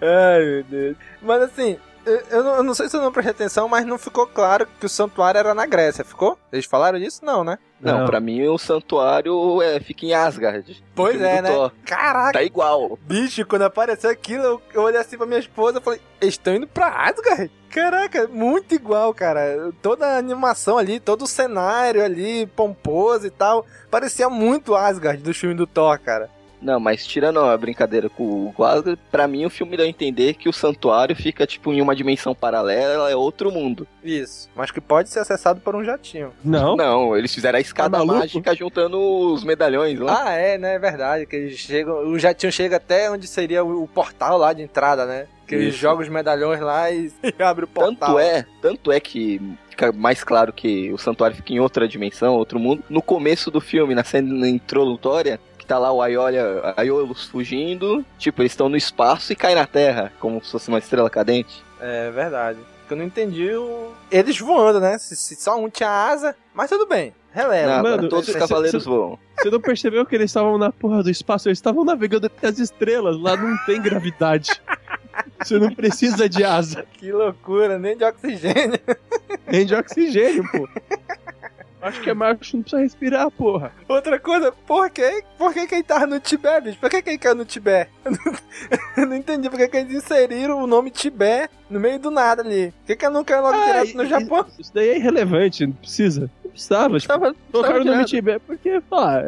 [0.00, 0.96] Ai, meu Deus.
[1.22, 4.26] Mas assim, eu, não, eu não sei se eu não prestei atenção, mas não ficou
[4.26, 6.38] claro que o santuário era na Grécia, ficou?
[6.52, 7.24] Eles falaram disso?
[7.24, 7.58] Não, né?
[7.80, 8.06] Não, Não.
[8.06, 10.82] pra mim o santuário é, fica em Asgard.
[10.94, 11.50] Pois é, né?
[11.50, 11.72] Thor.
[11.84, 12.98] Caraca, Tá igual.
[13.02, 16.54] bicho, quando apareceu aquilo, eu, eu olhei assim pra minha esposa e falei, eles estão
[16.54, 17.50] indo pra Asgard?
[17.76, 19.70] Caraca, muito igual, cara.
[19.82, 25.34] Toda a animação ali, todo o cenário ali, pomposo e tal, parecia muito Asgard do
[25.34, 26.30] filme do Thor, cara.
[26.66, 30.34] Não, mas tirando a brincadeira com o Asgard, pra mim o filme dá a entender
[30.34, 33.86] que o santuário fica tipo em uma dimensão paralela, é outro mundo.
[34.02, 36.32] Isso, mas que pode ser acessado por um jatinho.
[36.44, 36.74] Não?
[36.74, 40.24] Não, eles fizeram a escada Tá mágica juntando os medalhões lá.
[40.26, 40.74] Ah, é, né?
[40.74, 41.24] É verdade.
[41.26, 42.08] Que eles chegam.
[42.08, 45.26] O jatinho chega até onde seria o, portal lá de entrada, né?
[45.46, 45.78] Que eles Isso.
[45.78, 47.94] jogam os medalhões lá e, e abre o portal.
[47.94, 52.34] Tanto é, tanto é que fica mais claro que o santuário fica em outra dimensão,
[52.34, 52.82] outro mundo.
[52.88, 58.52] No começo do filme, na cena introdutória, tá lá o Aiolia, Aiolos fugindo, tipo, eles
[58.52, 61.62] estão no espaço e caem na Terra, como se fosse uma estrela cadente.
[61.80, 62.58] É verdade.
[62.80, 63.90] Porque eu não entendi o...
[64.10, 64.96] eles voando, né?
[64.98, 67.12] Se, se só um tinha asa, mas tudo bem.
[67.32, 67.76] Releva.
[67.76, 69.18] Não, mano, todos os cavaleiros cê- voam.
[69.36, 71.48] Você não percebeu que eles estavam na porra do espaço?
[71.48, 73.20] Eles estavam navegando até as estrelas.
[73.20, 74.52] Lá não tem gravidade.
[75.42, 76.86] Você não precisa de asa.
[76.94, 78.80] Que loucura, nem de oxigênio.
[79.46, 80.66] Nem de oxigênio, pô.
[81.86, 83.72] Acho que é macho, não precisa respirar, porra.
[83.88, 86.78] Outra coisa, por que, por que, que ele tava no Tibete, bicho?
[86.80, 87.90] Por que, que ele caiu no Tibete?
[88.04, 88.36] Eu não,
[88.96, 92.42] eu não entendi por que, que eles inseriram o nome Tibete no meio do nada
[92.42, 92.72] ali.
[92.72, 94.46] Por que, que não caiu logo Ah, direto no Japão?
[94.58, 96.30] Isso daí é irrelevante, não precisa.
[96.42, 98.04] Não precisava, tipo, Tava, colocaram o nome.
[98.06, 99.22] Tibete porque, ah,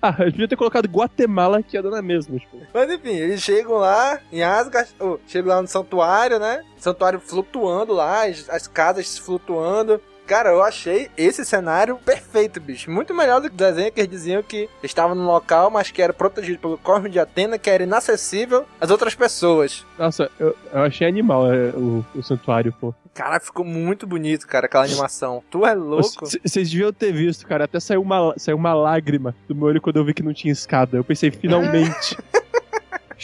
[0.00, 2.58] ah, eu devia ter colocado Guatemala que ia dar na mesma, tipo.
[2.72, 6.62] Mas enfim, eles chegam lá em Asgard, oh, chegam lá no santuário, né?
[6.78, 10.00] Santuário flutuando lá, as, as casas flutuando.
[10.26, 12.90] Cara, eu achei esse cenário perfeito, bicho.
[12.90, 16.00] Muito melhor do que o desenho que eles diziam que estava num local, mas que
[16.00, 19.84] era protegido pelo Cosmo de Atena, que era inacessível às outras pessoas.
[19.98, 22.94] Nossa, eu, eu achei animal é, o, o santuário, pô.
[23.12, 25.42] Cara, ficou muito bonito, cara, aquela animação.
[25.48, 26.26] Tu é louco?
[26.26, 27.64] Vocês deviam ter visto, cara.
[27.64, 30.52] Até saiu uma, saiu uma lágrima do meu olho quando eu vi que não tinha
[30.52, 30.96] escada.
[30.96, 32.18] Eu pensei, finalmente.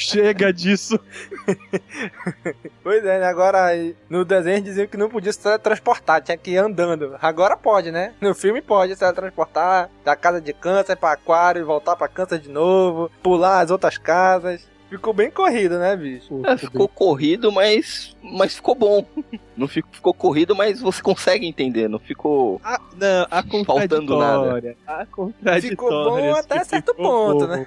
[0.01, 0.99] Chega disso.
[2.83, 3.27] Pois é, né?
[3.27, 3.69] Agora
[4.09, 7.17] no desenho diziam que não podia se teletransportar, tinha que ir andando.
[7.21, 8.15] Agora pode, né?
[8.21, 12.49] No filme pode se teletransportar da casa de câncer pra aquário, voltar pra câncer de
[12.49, 14.67] novo, pular as outras casas.
[14.89, 16.41] Ficou bem corrido, né, bicho?
[16.45, 19.05] É, ficou corrido, mas, mas ficou bom.
[19.57, 24.75] Não ficou, ficou corrido, mas você consegue entender, não ficou Ah, não, a Faltando nada.
[24.87, 25.61] A contraditória.
[25.61, 27.53] Ficou bom até certo ficou ponto, bom.
[27.53, 27.67] né?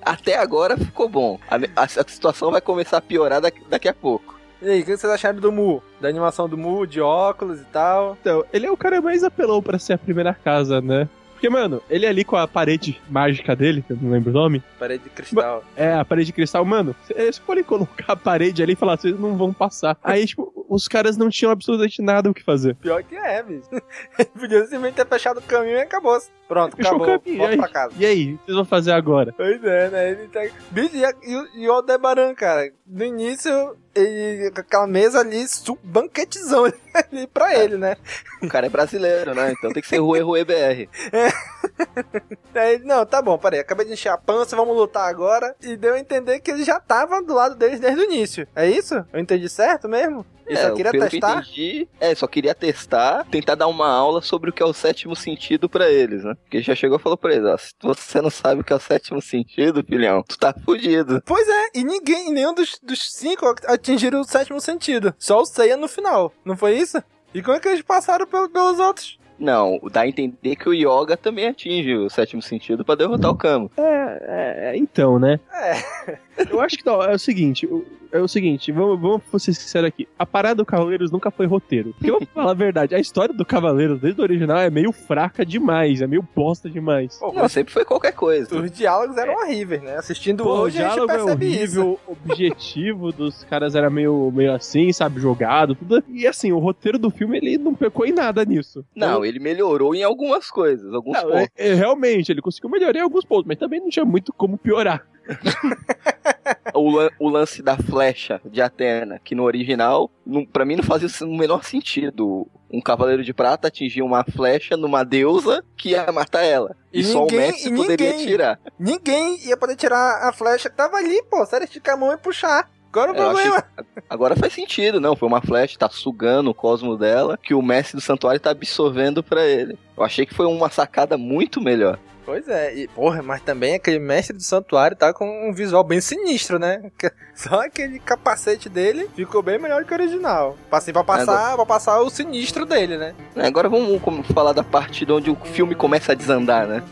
[0.00, 1.38] Até agora ficou bom.
[1.50, 4.40] A, a- a situação vai começar a piorar daqui, daqui a pouco.
[4.60, 5.82] E aí, o que vocês acharam do Mu?
[6.00, 8.16] Da animação do Mu, de óculos e tal?
[8.20, 11.08] Então, ele é o cara mais apelou pra ser a primeira casa, né?
[11.32, 14.62] Porque, mano, ele ali com a parede mágica dele, que eu não lembro o nome.
[14.78, 15.64] Parede de cristal.
[15.74, 16.94] É, a parede de cristal, mano.
[17.10, 19.98] Eles podem colocar a parede ali e falar, vocês não vão passar.
[20.04, 22.76] Aí, tipo, os caras não tinham absolutamente nada o que fazer.
[22.76, 23.68] Pior que é, bicho.
[24.38, 26.16] Podia simplesmente ter fechado o caminho e acabou.
[26.52, 27.14] Pronto, Fechou acabou.
[27.16, 27.38] o caminho.
[27.38, 27.72] Volta E pra aí?
[27.72, 27.94] casa.
[27.98, 28.34] E aí?
[28.34, 29.32] O que vocês vão fazer agora?
[29.34, 30.10] Pois é, né?
[30.10, 30.40] Ele tá...
[30.70, 35.44] Bicho, e, e, o- e o Aldebaran, cara, no início, ele, com aquela mesa ali,
[35.82, 37.96] banquetezão ali pra ele, né?
[38.42, 39.52] O cara é brasileiro, né?
[39.56, 40.88] Então tem que ser Rue Rue BR.
[42.54, 45.54] Aí ele, não, tá bom, peraí, acabei de encher a pança, vamos lutar agora.
[45.62, 48.46] E deu a entender que ele já tava do lado deles desde o início.
[48.54, 48.94] É isso?
[49.12, 50.24] Eu entendi certo mesmo?
[50.46, 51.38] Ele É, só queria pelo que eu testar?
[51.40, 55.14] entendi, é, só queria testar, tentar dar uma aula sobre o que é o sétimo
[55.14, 56.34] sentido pra eles, né?
[56.42, 58.76] Porque já chegou e falou pra eles, ó, se você não sabe o que é
[58.76, 61.22] o sétimo sentido, filhão, tu tá fudido.
[61.24, 65.14] Pois é, e ninguém, nenhum dos, dos cinco atingiram o sétimo sentido.
[65.18, 67.02] Só o Seiya no final, não foi isso?
[67.34, 69.18] E como é que eles passaram pelo- pelos outros?
[69.38, 73.34] Não, dá a entender que o Yoga também atinge o sétimo sentido pra derrotar o
[73.36, 73.70] Kamo.
[73.76, 75.40] É, é, então, né?
[75.52, 76.18] É.
[76.50, 77.68] Eu acho que não, é o seguinte,
[78.10, 80.08] é o seguinte, vamos, vamos ser sinceros aqui.
[80.18, 81.92] A parada do Cavaleiros nunca foi roteiro.
[81.94, 84.92] Porque eu vou falar a verdade, a história do Cavaleiros desde o original é meio
[84.92, 87.18] fraca demais, é meio bosta demais.
[87.34, 88.54] Não, sempre foi qualquer coisa.
[88.58, 89.96] Os diálogos eram horríveis, né?
[89.96, 91.80] Assistindo Pô, o hoje a gente diálogo é percebe isso.
[91.80, 96.02] horrível, o objetivo dos caras era meio, meio assim, sabe, jogado, tudo.
[96.08, 98.84] E assim, o roteiro do filme, ele não pecou em nada nisso.
[98.94, 101.48] Não, ele melhorou em algumas coisas, alguns Não, pontos.
[101.56, 104.56] é- é, realmente, ele conseguiu melhorar em alguns pontos, mas também não tinha muito como
[104.58, 105.06] piorar.
[106.74, 110.10] O, o lance da flecha de Atena, que no original,
[110.52, 112.46] pra mim não fazia o menor sentido.
[112.72, 116.74] Um cavaleiro de prata atingir uma flecha numa deusa que ia matar ela.
[116.92, 118.58] E, E só ninguém- o Messi e poderia ninguém- tirar.
[118.78, 121.44] Ninguém ia poder tirar a flecha que tava ali, pô.
[121.44, 122.68] Só era esticar a mão e puxar.
[122.90, 123.64] Agora o achei- problema.
[124.08, 125.14] Agora faz sentido, não.
[125.14, 129.22] Foi uma flecha, tá sugando o cosmo dela, que o mestre do santuário tá absorvendo
[129.22, 129.78] pra ele.
[129.96, 131.98] Eu achei que foi uma sacada muito melhor.
[132.25, 136.01] Pois é, e porra, mas também aquele mestre do santuário tá com um visual bem
[136.01, 136.91] sinistro, né?
[136.99, 140.57] Que- Só aquele capacete dele ficou bem melhor que o original.
[140.69, 143.15] Assim, pra passar, pra passar o sinistro dele, né?
[143.37, 146.83] Agora vamos com- falar da parte de onde o filme começa a desandar, né?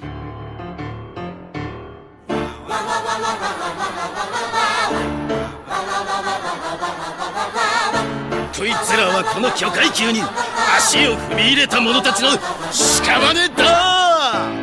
[8.58, 10.22] こいつらはこの巨海級に
[10.78, 14.59] 足を踏み入れた者たちの屍だ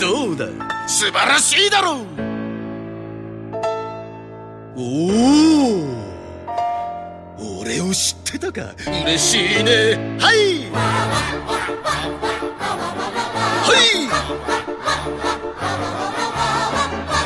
[0.00, 0.46] どうだ？
[0.88, 1.98] 素晴らしいだろう。
[4.76, 4.82] お
[7.36, 8.74] お俺を知ってたか。
[8.86, 10.18] 嬉しいね。
[10.18, 10.70] はい。
[13.62, 14.08] はい。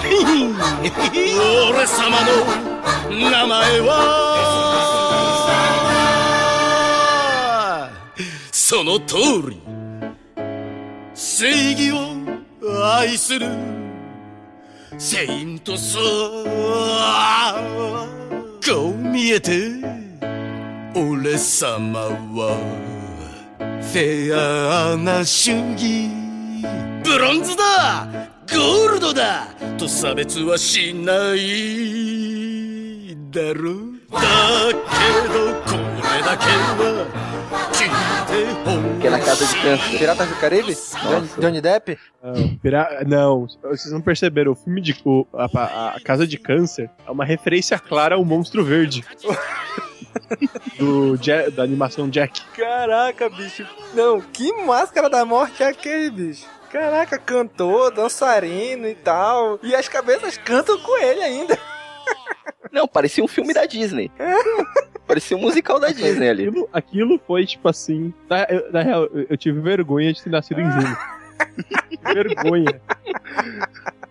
[1.70, 2.28] 俺様の
[3.30, 3.92] 名前は。
[8.50, 9.16] その通
[9.48, 9.62] り。
[11.14, 12.33] 正義を
[12.72, 13.46] 愛する
[14.96, 15.98] セイントス
[18.66, 19.70] こう見えて
[20.94, 22.56] 俺様は
[23.60, 26.08] フェアな主義。
[27.04, 28.06] ブロンズだ
[28.50, 29.46] ゴールドだ
[29.76, 32.63] と差別はしない。
[33.31, 34.19] だろうだ
[34.73, 35.71] けどこ
[36.13, 37.05] れだけは
[37.73, 39.97] 聞いてほ Que é na casa de câncer.
[39.97, 40.73] Piratas do Caribe?
[40.75, 41.97] Johnny, Johnny Depp?
[42.21, 44.95] Não, pira- não, vocês não perceberam, o filme de.
[45.05, 49.03] o- a, a- a Casa de Câncer é uma referência clara ao Monstro Verde.
[50.77, 52.41] do, Ja- da animação Jack.
[52.57, 53.65] Caraca, bicho.
[53.93, 56.45] Não, que máscara da morte é aquele, bicho?
[56.71, 59.59] Caraca, cantor, dançarino e tal.
[59.63, 61.57] E as cabeças cantam com ele ainda.
[62.74, 64.10] Não, parecia um filme da Disney.
[65.06, 66.48] parecia um musical da Disney ali.
[66.48, 68.12] Aquilo, aquilo foi tipo assim.
[68.28, 70.96] Na, eu- na real, eu, eu tive vergonha de ter nascido em julho.
[72.12, 72.80] vergonha.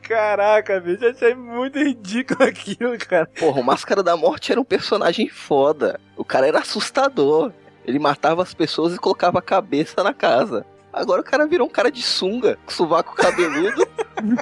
[0.02, 3.26] Caraca, bicho, achei muito ridículo aquilo, cara.
[3.26, 6.00] Porra, o Máscara da Morte era um personagem foda.
[6.18, 7.52] O cara era assustador.
[7.86, 10.66] Ele matava as pessoas e colocava a cabeça na casa.
[10.92, 13.86] Agora o cara virou um cara de sunga, com sovaco cabeludo,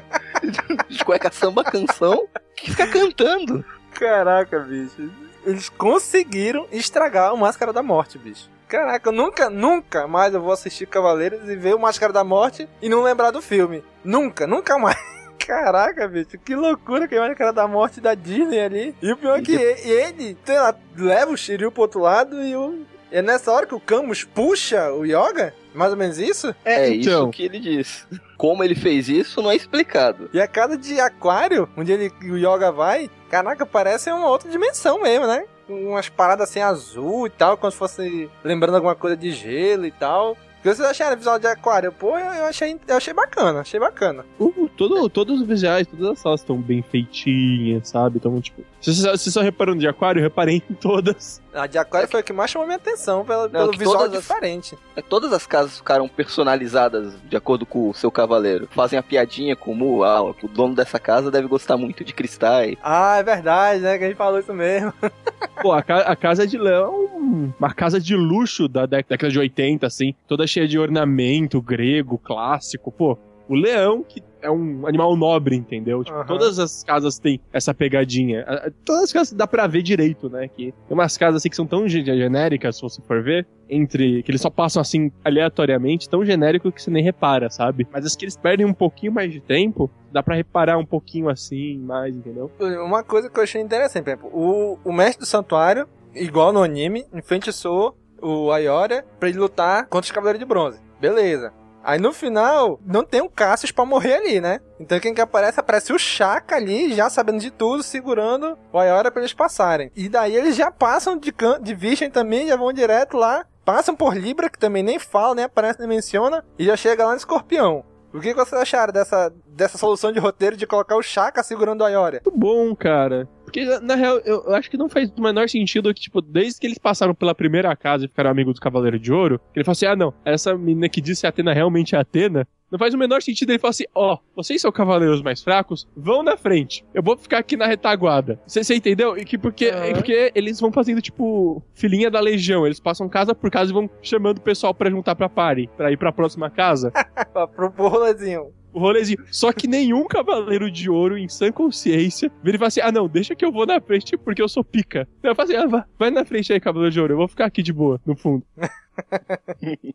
[0.89, 3.63] de cueca samba canção, que fica cantando.
[3.93, 5.09] Caraca, bicho.
[5.45, 8.49] Eles conseguiram estragar o Máscara da Morte, bicho.
[8.67, 12.69] Caraca, eu nunca, nunca mais eu vou assistir Cavaleiros e ver o Máscara da Morte
[12.81, 13.83] e não lembrar do filme.
[14.03, 14.97] Nunca, nunca mais.
[15.45, 18.95] Caraca, bicho, que loucura que é o Máscara da Morte da Disney ali.
[19.01, 22.41] E o pior é que e- ele, sei lá, leva o Shiryu pro outro lado
[22.41, 22.85] e o.
[23.11, 25.53] É nessa hora que o Camus puxa o Yoga?
[25.73, 26.55] Mais ou menos isso?
[26.63, 27.23] É, então.
[27.23, 28.07] isso que ele diz.
[28.37, 30.29] Como ele fez isso não é explicado.
[30.33, 35.01] E a casa de aquário, onde ele, o Yoga vai, caraca, parece uma outra dimensão
[35.01, 35.45] mesmo, né?
[35.67, 39.85] Com Umas paradas assim azul e tal, como se fosse lembrando alguma coisa de gelo
[39.85, 40.37] e tal.
[40.61, 41.91] O que vocês acharam do visual de aquário?
[41.91, 44.23] Pô, eu eu achei, eu achei bacana, achei bacana.
[44.39, 48.17] O- todo, todos os visuais, todas as salas estão bem feitinhas, sabe?
[48.17, 48.61] Então, tipo.
[48.79, 51.41] Se você, se só reparou de aquário, eu reparei em todas.
[51.53, 53.97] A de aquário foi a que mais chamou minha atenção pelo, Não, pelo que visual
[54.03, 54.77] todas as- diferente.
[54.95, 58.67] É, Todas as casas ficaram personalizadas de acordo com o seu cavaleiro.
[58.71, 62.13] Fazem a piadinha com o Mu, ah, o dono dessa casa deve gostar muito de
[62.13, 62.75] cristais.
[62.83, 63.97] Ah, é verdade, né?
[63.97, 64.93] Que a gente falou isso mesmo.
[65.61, 69.03] Pô, a, ca- a casa de leão é um- uma casa de luxo da dé-
[69.07, 70.13] década de 80, assim.
[70.27, 72.91] Toda cheia de ornamento grego, clássico.
[72.91, 73.17] Pô,
[73.47, 76.03] o leão, que é um animal nobre, entendeu?
[76.03, 76.25] Tipo, Aham.
[76.25, 78.43] todas as casas têm essa pegadinha.
[78.85, 80.47] Todas as casas dá pra ver direito, né?
[80.47, 84.23] Que tem umas casas assim que são tão ge- genéricas, se você for ver, entre.
[84.23, 87.85] que eles só passam assim aleatoriamente, tão genérico que você nem repara, sabe?
[87.91, 91.29] Mas as que eles perdem um pouquinho mais de tempo, dá pra reparar um pouquinho
[91.29, 92.49] assim, mais, entendeu?
[92.59, 96.63] Uma coisa que eu achei interessante, por exemplo, o, o mestre do santuário, igual no
[96.63, 100.79] anime, enfeitiçou o Ayora pra ele lutar contra os Cavaleiros de Bronze.
[100.99, 101.53] Beleza.
[101.83, 104.59] Aí no final, não tem um Cassius pra morrer ali, né?
[104.79, 105.59] Então quem que aparece?
[105.59, 109.91] Aparece o Shaka ali, já sabendo de tudo, segurando o Ayora pra eles passarem.
[109.95, 113.45] E daí eles já passam de, de Vision também, já vão direto lá.
[113.65, 116.43] Passam por Libra, que também nem fala, nem aparece, nem menciona.
[116.57, 117.83] E já chega lá no Escorpião.
[118.13, 121.81] O que que vocês acharam dessa, dessa solução de roteiro de colocar o Shaka segurando
[121.81, 122.21] o Ayora?
[122.25, 123.27] muito bom, cara.
[123.51, 126.59] Porque, na real, eu eu acho que não faz o menor sentido que, tipo, desde
[126.59, 129.65] que eles passaram pela primeira casa e ficaram amigos do Cavaleiro de Ouro, que ele
[129.65, 132.47] falou assim: ah, não, essa menina que disse Atena realmente é Atena.
[132.71, 136.23] Não faz o menor sentido ele falar assim: ó, vocês são cavaleiros mais fracos, vão
[136.23, 136.85] na frente.
[136.93, 138.39] Eu vou ficar aqui na retaguarda.
[138.47, 139.17] Você entendeu?
[139.17, 142.65] E que porque, e porque eles vão fazendo, tipo, filhinha da legião.
[142.65, 145.91] Eles passam casa por casa e vão chamando o pessoal pra juntar pra party, pra
[145.91, 146.91] ir pra próxima casa.
[147.53, 148.53] pro, pro rolezinho.
[148.73, 149.19] O rolezinho.
[149.31, 153.07] Só que nenhum cavaleiro de ouro em sã consciência vira e fala assim: ah, não,
[153.07, 155.07] deixa que eu vou na frente porque eu sou pica.
[155.21, 157.45] Eu falo assim: ah, vai, vai na frente aí, cavaleiro de ouro, eu vou ficar
[157.45, 158.45] aqui de boa, no fundo.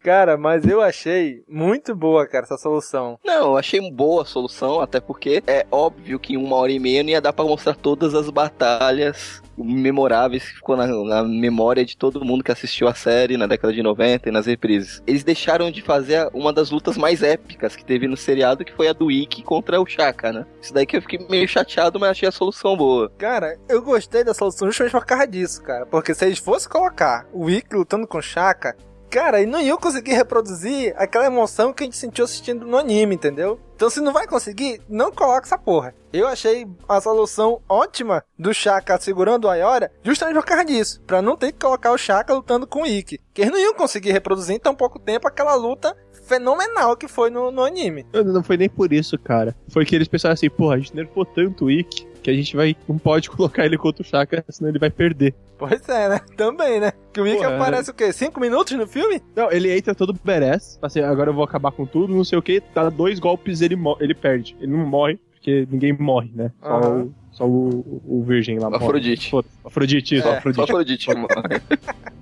[0.03, 3.19] Cara, mas eu achei muito boa, cara, essa solução.
[3.25, 6.79] Não, eu achei boa a solução, até porque é óbvio que em uma hora e
[6.79, 11.85] meia não ia dar pra mostrar todas as batalhas memoráveis que ficou na, na memória
[11.85, 15.03] de todo mundo que assistiu a série na década de 90 e nas reprises.
[15.07, 18.89] Eles deixaram de fazer uma das lutas mais épicas que teve no seriado, que foi
[18.89, 20.47] a do Ikki contra o Shaka, né?
[20.61, 23.11] Isso daí que eu fiquei meio chateado, mas achei a solução boa.
[23.19, 25.87] Cara, eu gostei da solução justamente por causa disso, cara.
[25.87, 28.77] Porque se eles fossem colocar o Ikki lutando com o Shaka,
[29.11, 33.15] cara, e não iam conseguir reproduzir aquela emoção que a gente sentiu assistindo no anime,
[33.15, 33.61] entendeu?
[33.75, 35.95] Então se não vai conseguir, não coloca essa porra.
[36.11, 41.03] Eu achei a solução ótima do Shaka segurando o Ayora justamente por causa disso.
[41.07, 43.21] Pra não ter que colocar o Shaka lutando com o Ikki.
[43.35, 45.95] Que eles não iam conseguir reproduzir em tão pouco tempo aquela luta
[46.27, 48.05] fenomenal que foi no, no anime.
[48.13, 49.55] Não, não foi nem por isso, cara.
[49.69, 52.57] Foi que eles pensaram assim: porra, a gente nerfou tanto o Ikki que a gente
[52.57, 55.33] vai, não pode colocar ele contra o Shaka, senão ele vai perder.
[55.57, 56.21] Pois é, né?
[56.37, 56.93] Também, né?
[57.13, 58.13] Que o Ikki Porra, aparece o quê?
[58.13, 59.23] Cinco minutos no filme?
[59.35, 62.43] Não, ele entra todo badass, assim, agora eu vou acabar com tudo, não sei o
[62.43, 64.57] que, dá dois golpes ele ele perde.
[64.61, 66.51] Ele não morre, porque ninguém morre, né?
[66.61, 68.85] Só, o, só o, o virgem lá morre.
[68.85, 69.31] Afrodite.
[69.31, 69.55] Foda-se.
[69.65, 70.57] Afrodite, isso, É, Afrodite.
[70.57, 71.29] só Afrodite que morre.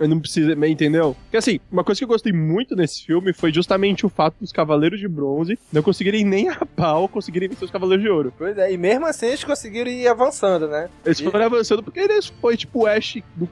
[0.00, 1.14] Eu não precisa, entendeu?
[1.24, 4.50] Porque assim, uma coisa que eu gostei muito nesse filme foi justamente o fato dos
[4.50, 8.32] Cavaleiros de Bronze não conseguirem nem a pau conseguirem vencer os Cavaleiros de Ouro.
[8.36, 10.88] Pois é, e mesmo assim eles conseguiram ir avançando, né?
[11.04, 13.46] Eles foram avançando porque eles foi tipo o Ash do,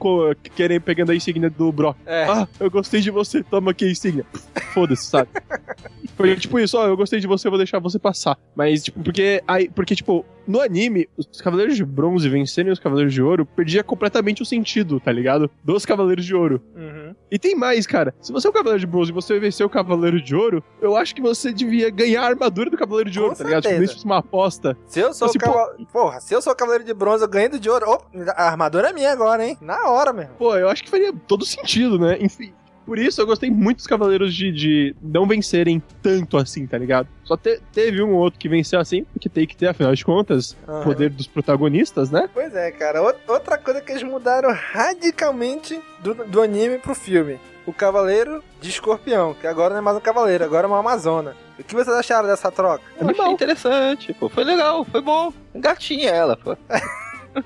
[0.55, 1.95] querendo pegando a insígnia do Brock.
[2.05, 2.23] É.
[2.23, 4.25] Ah, eu gostei de você, toma aqui a insígnia.
[4.73, 5.29] Foda-se, sabe?
[6.19, 8.37] Foi tipo isso, ó, eu gostei de você, eu vou deixar você passar.
[8.53, 13.13] Mas, tipo, porque aí, porque, tipo, no anime, os Cavaleiros de Bronze vencerem os Cavaleiros
[13.13, 15.49] de Ouro perdia completamente o sentido, tá ligado?
[15.63, 16.38] Dos Cavaleiros de Ouro.
[16.75, 17.15] Uhum.
[17.31, 18.13] E tem mais, cara.
[18.21, 20.95] Se você é o Cavaleiro de Bronze e você vencer o Cavaleiro de Ouro, eu
[20.95, 23.61] acho que você devia ganhar a armadura do Cavaleiro de Com Ouro, tá ligado?
[23.63, 23.83] Tipo, certeza.
[23.85, 24.77] isso fosse uma aposta.
[24.87, 25.87] Se eu sou Assim, o cavaleiro.
[25.91, 27.89] Porra, se eu sou o cavaleiro de bronze, eu ganhei do de ouro.
[27.89, 29.57] Opa, a armadura é minha agora, hein?
[29.61, 30.33] Na hora mesmo.
[30.35, 32.17] Pô, eu acho que faria todo sentido, né?
[32.19, 32.53] Enfim.
[32.89, 37.07] Por isso eu gostei muito dos Cavaleiros de, de não vencerem tanto assim, tá ligado?
[37.23, 40.03] Só te- teve um ou outro que venceu assim, porque tem que ter, afinal de
[40.03, 42.27] contas, o poder dos protagonistas, né?
[42.33, 42.97] Pois é, cara.
[42.99, 47.39] Out- Outra coisa que eles mudaram radicalmente do, do anime pro filme.
[47.67, 51.35] O Cavaleiro de Escorpião, que agora não é mais um cavaleiro, agora é uma Amazona.
[51.59, 52.83] O que vocês acharam dessa troca?
[52.99, 54.27] Eu achei interessante, pô.
[54.29, 55.31] Foi legal, foi bom.
[55.53, 56.57] Gatinha ela, pô.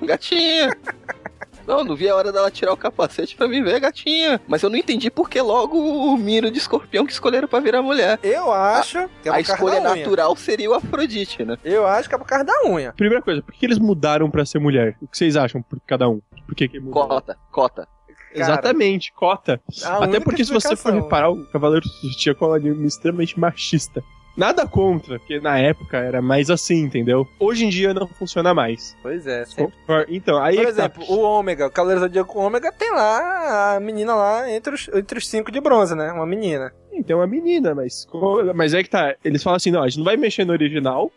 [0.06, 0.74] gatinha.
[1.66, 4.40] Não, não vi a hora dela tirar o capacete pra me ver, gatinha.
[4.46, 7.82] Mas eu não entendi por que logo o Miro de escorpião que escolheram pra virar
[7.82, 8.18] mulher.
[8.22, 9.96] Eu acho que é A escolha da unha.
[10.02, 11.56] natural seria o Afrodite, né?
[11.64, 12.92] Eu acho que é por causa da unha.
[12.92, 14.96] Primeira coisa, por que eles mudaram pra ser mulher?
[15.00, 16.20] O que vocês acham por cada um?
[16.46, 17.08] Por que que mudaram?
[17.08, 17.88] Cota, cota.
[18.34, 19.60] Exatamente, cota.
[19.84, 23.38] A Até porque se você for reparar, o Cavaleiro do Zodíaco é um anime extremamente
[23.38, 24.02] machista.
[24.36, 27.26] Nada contra, porque na época era mais assim, entendeu?
[27.38, 28.96] Hoje em dia não funciona mais.
[29.00, 29.74] Pois é, sempre.
[30.08, 30.56] Então, aí.
[30.56, 30.70] Por é tá.
[30.70, 35.18] exemplo, o Ômega, o Cavaleiro Zodíaco Ômega tem lá a menina lá entre os, entre
[35.18, 36.10] os cinco de bronze, né?
[36.12, 36.72] Uma menina.
[36.92, 38.06] Então, é uma menina, mas.
[38.54, 39.14] Mas é que tá.
[39.24, 41.12] Eles falam assim: não, a gente não vai mexer no original,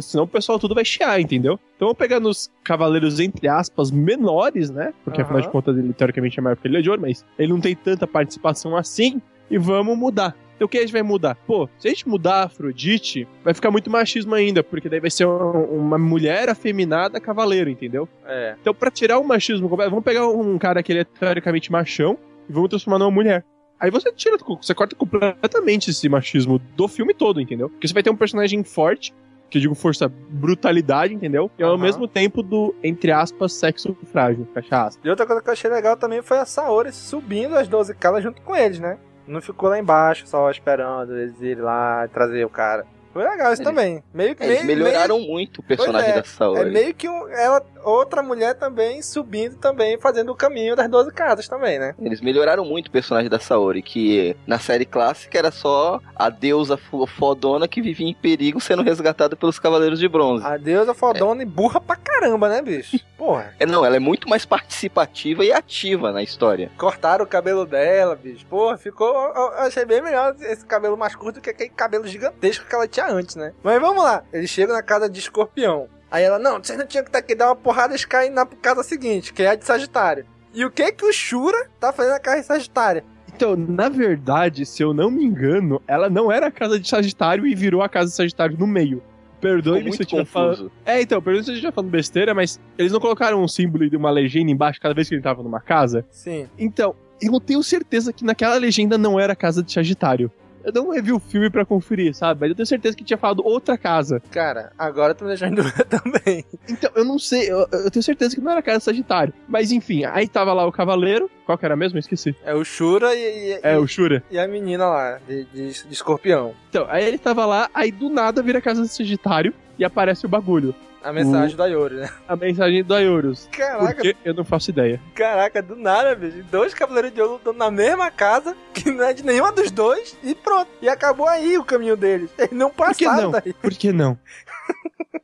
[0.00, 1.58] senão o pessoal tudo vai chiar, entendeu?
[1.76, 4.92] Então vamos pegar nos cavaleiros, entre aspas, menores, né?
[5.04, 7.52] Porque afinal de contas ele teoricamente é maior que ele é de ouro, mas ele
[7.52, 9.20] não tem tanta participação assim.
[9.48, 10.34] E vamos mudar.
[10.56, 11.36] Então o que a gente vai mudar?
[11.46, 15.10] Pô, se a gente mudar a Afrodite, vai ficar muito machismo ainda, porque daí vai
[15.10, 18.08] ser um- uma mulher afeminada cavaleiro, entendeu?
[18.26, 18.54] É.
[18.60, 22.52] Então, pra tirar o machismo vamos pegar um cara que ele é teoricamente machão e
[22.52, 23.44] vamos transformar numa mulher.
[23.78, 27.68] Aí você tira, você corta completamente esse machismo do filme todo, entendeu?
[27.68, 29.12] Porque você vai ter um personagem forte,
[29.50, 31.50] que eu digo força, brutalidade, entendeu?
[31.58, 31.82] E ao Aham.
[31.82, 35.04] mesmo tempo do, entre aspas, sexo frágil, fecha aspas.
[35.04, 38.22] E outra coisa que eu achei legal também foi a Saori subindo as 12 calas
[38.24, 38.96] junto com eles, né?
[39.26, 42.86] Não ficou lá embaixo só esperando eles irem lá e trazer o cara.
[43.16, 44.02] Foi legal isso Eles- também.
[44.12, 46.60] Meio que Eles meio- melhoraram meio- muito o personagem é, da Saori.
[46.60, 51.10] É meio que um- ela, outra mulher também subindo também, fazendo o caminho das 12
[51.12, 51.94] casas também, né?
[51.98, 56.76] Eles melhoraram muito o personagem da Saori, que na série clássica era só a deusa
[56.76, 60.44] fo- fodona que vivia em perigo sendo resgatada pelos Cavaleiros de Bronze.
[60.44, 62.98] A deusa fodona e burra pra caramba, né, bicho?
[63.16, 63.54] Porra.
[63.58, 66.70] É, não, ela é muito mais participativa e ativa na história.
[66.76, 68.44] Cortaram o cabelo dela, bicho.
[68.46, 69.06] Porra, ficou.
[69.08, 72.74] Eu eu achei bem melhor esse cabelo mais curto do que aquele cabelo gigantesco que
[72.74, 73.52] ela tinha antes, né?
[73.62, 74.22] Mas vamos lá.
[74.32, 75.88] Eles chegam na casa de escorpião.
[76.10, 78.46] Aí ela, não, vocês não tinham que estar aqui, dar uma porrada e cair na
[78.46, 80.24] casa seguinte, que é a de Sagitário.
[80.54, 83.02] E o que que o Shura tá fazendo na casa de Sagitário?
[83.34, 87.46] Então, na verdade, se eu não me engano, ela não era a casa de Sagitário
[87.46, 89.02] e virou a casa de Sagitário no meio.
[89.40, 90.72] Perdoe-me se eu estiver falando.
[90.84, 93.96] É, então, perdoe-me se eu estiver falando besteira, mas eles não colocaram um símbolo de
[93.96, 96.06] uma legenda embaixo cada vez que ele tava numa casa?
[96.10, 96.48] Sim.
[96.58, 100.30] Então, eu tenho certeza que naquela legenda não era a casa de Sagitário.
[100.74, 102.40] Eu não revi o filme pra conferir, sabe?
[102.40, 104.20] Mas eu tenho certeza que tinha falado outra casa.
[104.32, 106.44] Cara, agora tu me deixou em dúvida também.
[106.68, 109.32] Então, eu não sei, eu, eu tenho certeza que não era a casa de Sagitário.
[109.48, 111.30] Mas enfim, aí tava lá o cavaleiro.
[111.44, 111.96] Qual que era mesmo?
[111.96, 112.34] Eu esqueci.
[112.44, 114.22] É o Shura e, e, É, o Shura.
[114.30, 116.52] e a menina lá, de, de, de escorpião.
[116.68, 120.26] Então, aí ele tava lá, aí do nada vira a casa de Sagitário e aparece
[120.26, 120.74] o bagulho.
[121.02, 122.10] A mensagem da Yori, né?
[122.26, 123.48] A mensagem do Ayorus.
[123.52, 123.94] Caraca.
[123.94, 125.00] Porque eu não faço ideia.
[125.14, 126.42] Caraca, do nada, bicho.
[126.50, 130.16] Dois Cavaleiros de Ouro lutando na mesma casa, que não é de nenhuma dos dois,
[130.22, 130.68] e pronto.
[130.82, 132.30] E acabou aí o caminho deles.
[132.36, 133.40] Eles não Por que passaram não?
[133.40, 133.52] daí.
[133.52, 134.18] Por que não?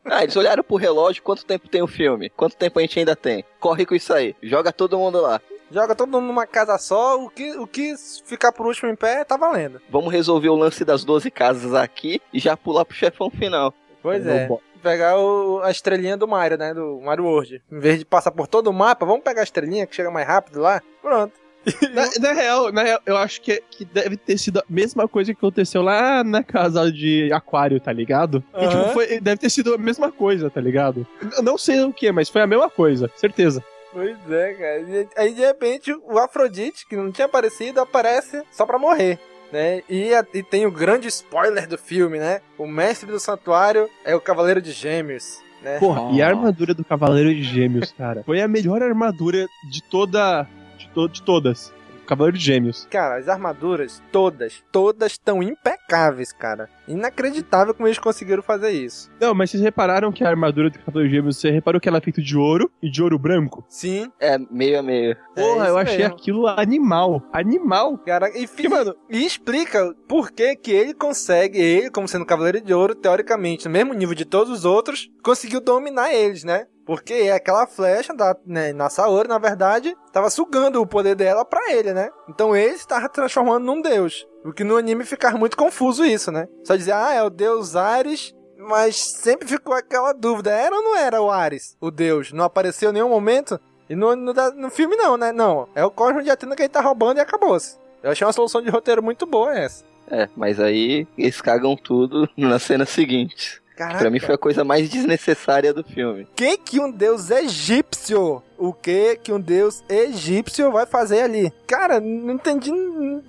[0.05, 2.29] Ah, eles olharam pro relógio, quanto tempo tem o filme?
[2.29, 3.45] Quanto tempo a gente ainda tem?
[3.61, 4.35] Corre com isso aí.
[4.43, 5.41] Joga todo mundo lá.
[5.71, 7.95] Joga todo mundo numa casa só, o que, o que
[8.27, 9.81] ficar por último em pé tá valendo.
[9.89, 13.73] Vamos resolver o lance das 12 casas aqui e já pular pro chefão final.
[14.03, 14.49] Pois Não é.
[14.83, 16.75] Pegar o- a estrelinha do Mario, né?
[16.75, 17.63] Do Mario World.
[17.71, 20.27] Em vez de passar por todo o mapa, vamos pegar a estrelinha que chega mais
[20.27, 20.83] rápido lá.
[21.01, 21.33] Pronto.
[21.95, 25.33] Na, na real, na real, eu acho que, que deve ter sido a mesma coisa
[25.33, 28.43] que aconteceu lá na casa de Aquário, tá ligado?
[28.59, 31.07] E, tipo, foi- deve ter sido a mesma coisa, tá ligado?
[31.37, 33.63] Eu não sei o que, mas foi a mesma coisa, certeza.
[33.93, 35.09] Pois é, cara.
[35.17, 39.21] Aí de repente o Afrodite, que não tinha aparecido, aparece só pra morrer.
[39.53, 39.83] Né?
[39.89, 42.41] E, a- e tem o grande spoiler do filme, né?
[42.57, 45.41] O mestre do santuário é o Cavaleiro de Gêmeos.
[45.63, 45.79] Né?
[45.79, 48.23] Porra, e a armadura do Cavaleiro de Gêmeos, cara?
[48.25, 50.49] Foi a melhor armadura de toda.
[50.79, 51.73] de, to- de todas.
[52.07, 52.87] Cavaleiro de Gêmeos.
[52.91, 56.69] Cara, as armaduras, todas, todas estão impecáveis, cara.
[56.89, 59.11] Inacreditável como eles conseguiram fazer isso.
[59.21, 61.99] Não, mas vocês repararam que a armadura do Cavaleiro de Gêmeos, você reparou que ela
[61.99, 63.65] é feita de ouro e de ouro branco?
[63.69, 64.11] Sim.
[64.21, 65.17] É, meio a meio.
[65.35, 66.15] Porra, é eu achei mesmo.
[66.15, 67.23] aquilo animal.
[67.33, 67.99] Animal.
[67.99, 72.27] Cara, e, fi- Que, mano, e explica por que que ele consegue, ele, como sendo
[72.27, 76.67] Cavaleiro de Ouro, teoricamente, no mesmo nível de todos os outros, conseguiu dominar eles, né?
[76.85, 81.73] Porque aquela flecha da, né, na Saori, na verdade, estava sugando o poder dela pra
[81.73, 82.11] ele, né?
[82.29, 84.27] Então ele estava transformando num deus.
[84.45, 86.49] O que no anime fica muito confuso isso, né?
[86.65, 90.97] Só dizer, ah, é o deus Ares, mas sempre ficou aquela dúvida, era ou não
[90.97, 92.33] era o Ares, o deus?
[92.33, 93.61] Não apareceu em nenhum momento?
[93.89, 95.33] E no, no, no filme não, né?
[95.33, 97.77] Não, é o Cosmo de Atena que ele tá roubando e acabou-se.
[98.03, 99.85] Eu achei uma solução de roteiro muito boa essa.
[100.11, 103.62] É, mas aí eles cagam tudo na cena seguinte.
[103.83, 103.99] Caraca.
[103.99, 106.29] Pra mim foi a coisa mais desnecessária do filme.
[106.37, 111.53] que que um deus egípcio, o que que um deus egípcio vai fazer ali?
[111.67, 112.71] Cara, não entendi.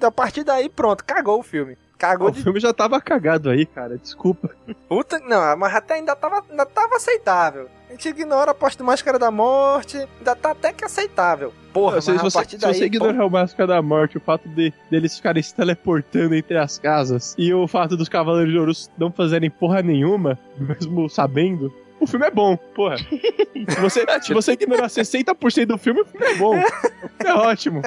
[0.01, 1.75] A partir daí, pronto, cagou o filme.
[1.97, 3.97] Cagou o de filme já tava cagado aí, cara.
[3.97, 4.49] Desculpa.
[4.87, 5.19] puta.
[5.19, 7.67] Não, mas até ainda tava, ainda tava aceitável.
[7.93, 11.53] A gente ignora a posta de máscara da morte, ainda tá até que aceitável.
[11.71, 12.73] Porra, se, a você, partir se daí.
[12.73, 16.79] você ignorar o Máscara da Morte, o fato de deles ficarem se teleportando entre as
[16.79, 22.07] casas e o fato dos Cavaleiros de Ouro não fazerem porra nenhuma, mesmo sabendo, o
[22.07, 22.97] filme é bom, porra.
[22.97, 26.55] se, você, se você ignorar 60% do filme, o filme é bom.
[27.23, 27.83] É ótimo.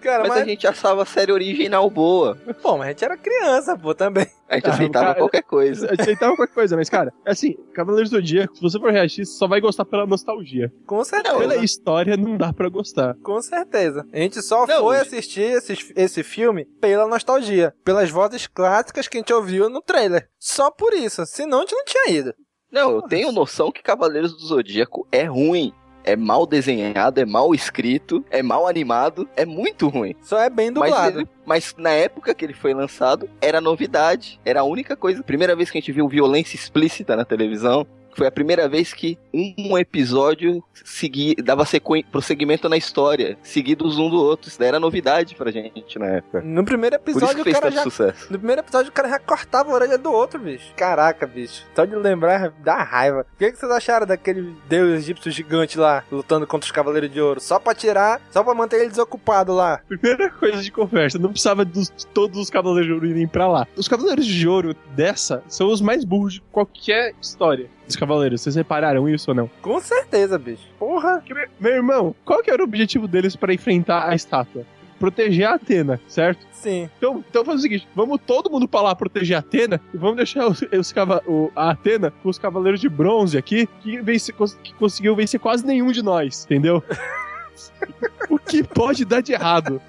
[0.00, 2.36] Cara, Mas, mas, a gente achava a série original boa.
[2.62, 4.26] pô, mas a gente era criança, pô, também.
[4.48, 5.86] A gente Ah, aceitava cara, qualquer coisa.
[5.86, 9.32] Eu aceitava qualquer coisa, mas, cara, assim, Cavaleiros do Zodíaco, se você for reagir, você
[9.38, 10.72] só vai gostar pela nostalgia.
[10.86, 11.38] Com certeza.
[11.38, 13.14] Pela história, não dá pra gostar.
[13.22, 14.04] Com certeza.
[14.12, 15.06] A gente só Não, foi gente.
[15.06, 17.72] assistir esse, esse filme pela nostalgia.
[17.84, 20.28] Pelas vozes clássicas que a gente ouviu no trailer.
[20.38, 21.24] Só por isso.
[21.26, 22.34] Senão a gente não tinha ido.
[22.72, 25.72] Não, eu tenho noção que Cavaleiros do Zodíaco é ruim.
[26.02, 30.14] É mal desenhado, é mal escrito, é mal animado, é muito ruim.
[30.22, 31.20] Só é bem Mas, dublado.
[31.20, 34.40] ele- mas na época que ele foi lançado, era novidade.
[34.44, 35.22] Era a única coisa.
[35.22, 37.86] Primeira vez que a gente viu violência explícita na televisão.
[38.16, 41.64] Foi a primeira vez que um episódio segui, dava
[42.10, 44.48] prosseguimento na história, seguidos um do outro.
[44.48, 46.40] Isso daí era novidade pra gente na época.
[46.42, 47.82] No primeiro Por isso episódio que o fez cara já.
[47.82, 48.26] sucesso.
[48.30, 50.72] No primeiro episódio o cara já cortava a orelha do outro, bicho.
[50.76, 51.64] Caraca, bicho.
[51.74, 53.26] Só de lembrar dá raiva.
[53.34, 57.20] O que, que vocês acharam daquele deus egípcio gigante lá, lutando contra os Cavaleiros de
[57.20, 57.40] Ouro?
[57.40, 59.80] Só pra tirar, só pra manter ele desocupado lá.
[59.88, 63.46] Primeira coisa de conversa, não precisava dos, de todos os Cavaleiros de Ouro irem pra
[63.48, 63.66] lá.
[63.76, 68.40] Os Cavaleiros de Ouro dessa são os mais burros de qualquer história dos Cavaleiros.
[68.40, 69.50] Vocês repararam isso ou não?
[69.62, 70.62] Com certeza, bicho.
[70.78, 71.22] Porra.
[71.58, 74.64] Meu irmão, qual que era o objetivo deles pra enfrentar a estátua?
[74.98, 76.46] Proteger a Atena, certo?
[76.52, 76.88] Sim.
[76.98, 80.16] Então, então faz o seguinte: vamos todo mundo pra lá proteger a Atena e vamos
[80.16, 80.94] deixar os, os
[81.26, 84.30] o- a Atena com os Cavaleiros de Bronze aqui, que, vence,
[84.62, 86.84] que conseguiu vencer quase nenhum de nós, entendeu?
[88.28, 89.80] o que pode dar de errado?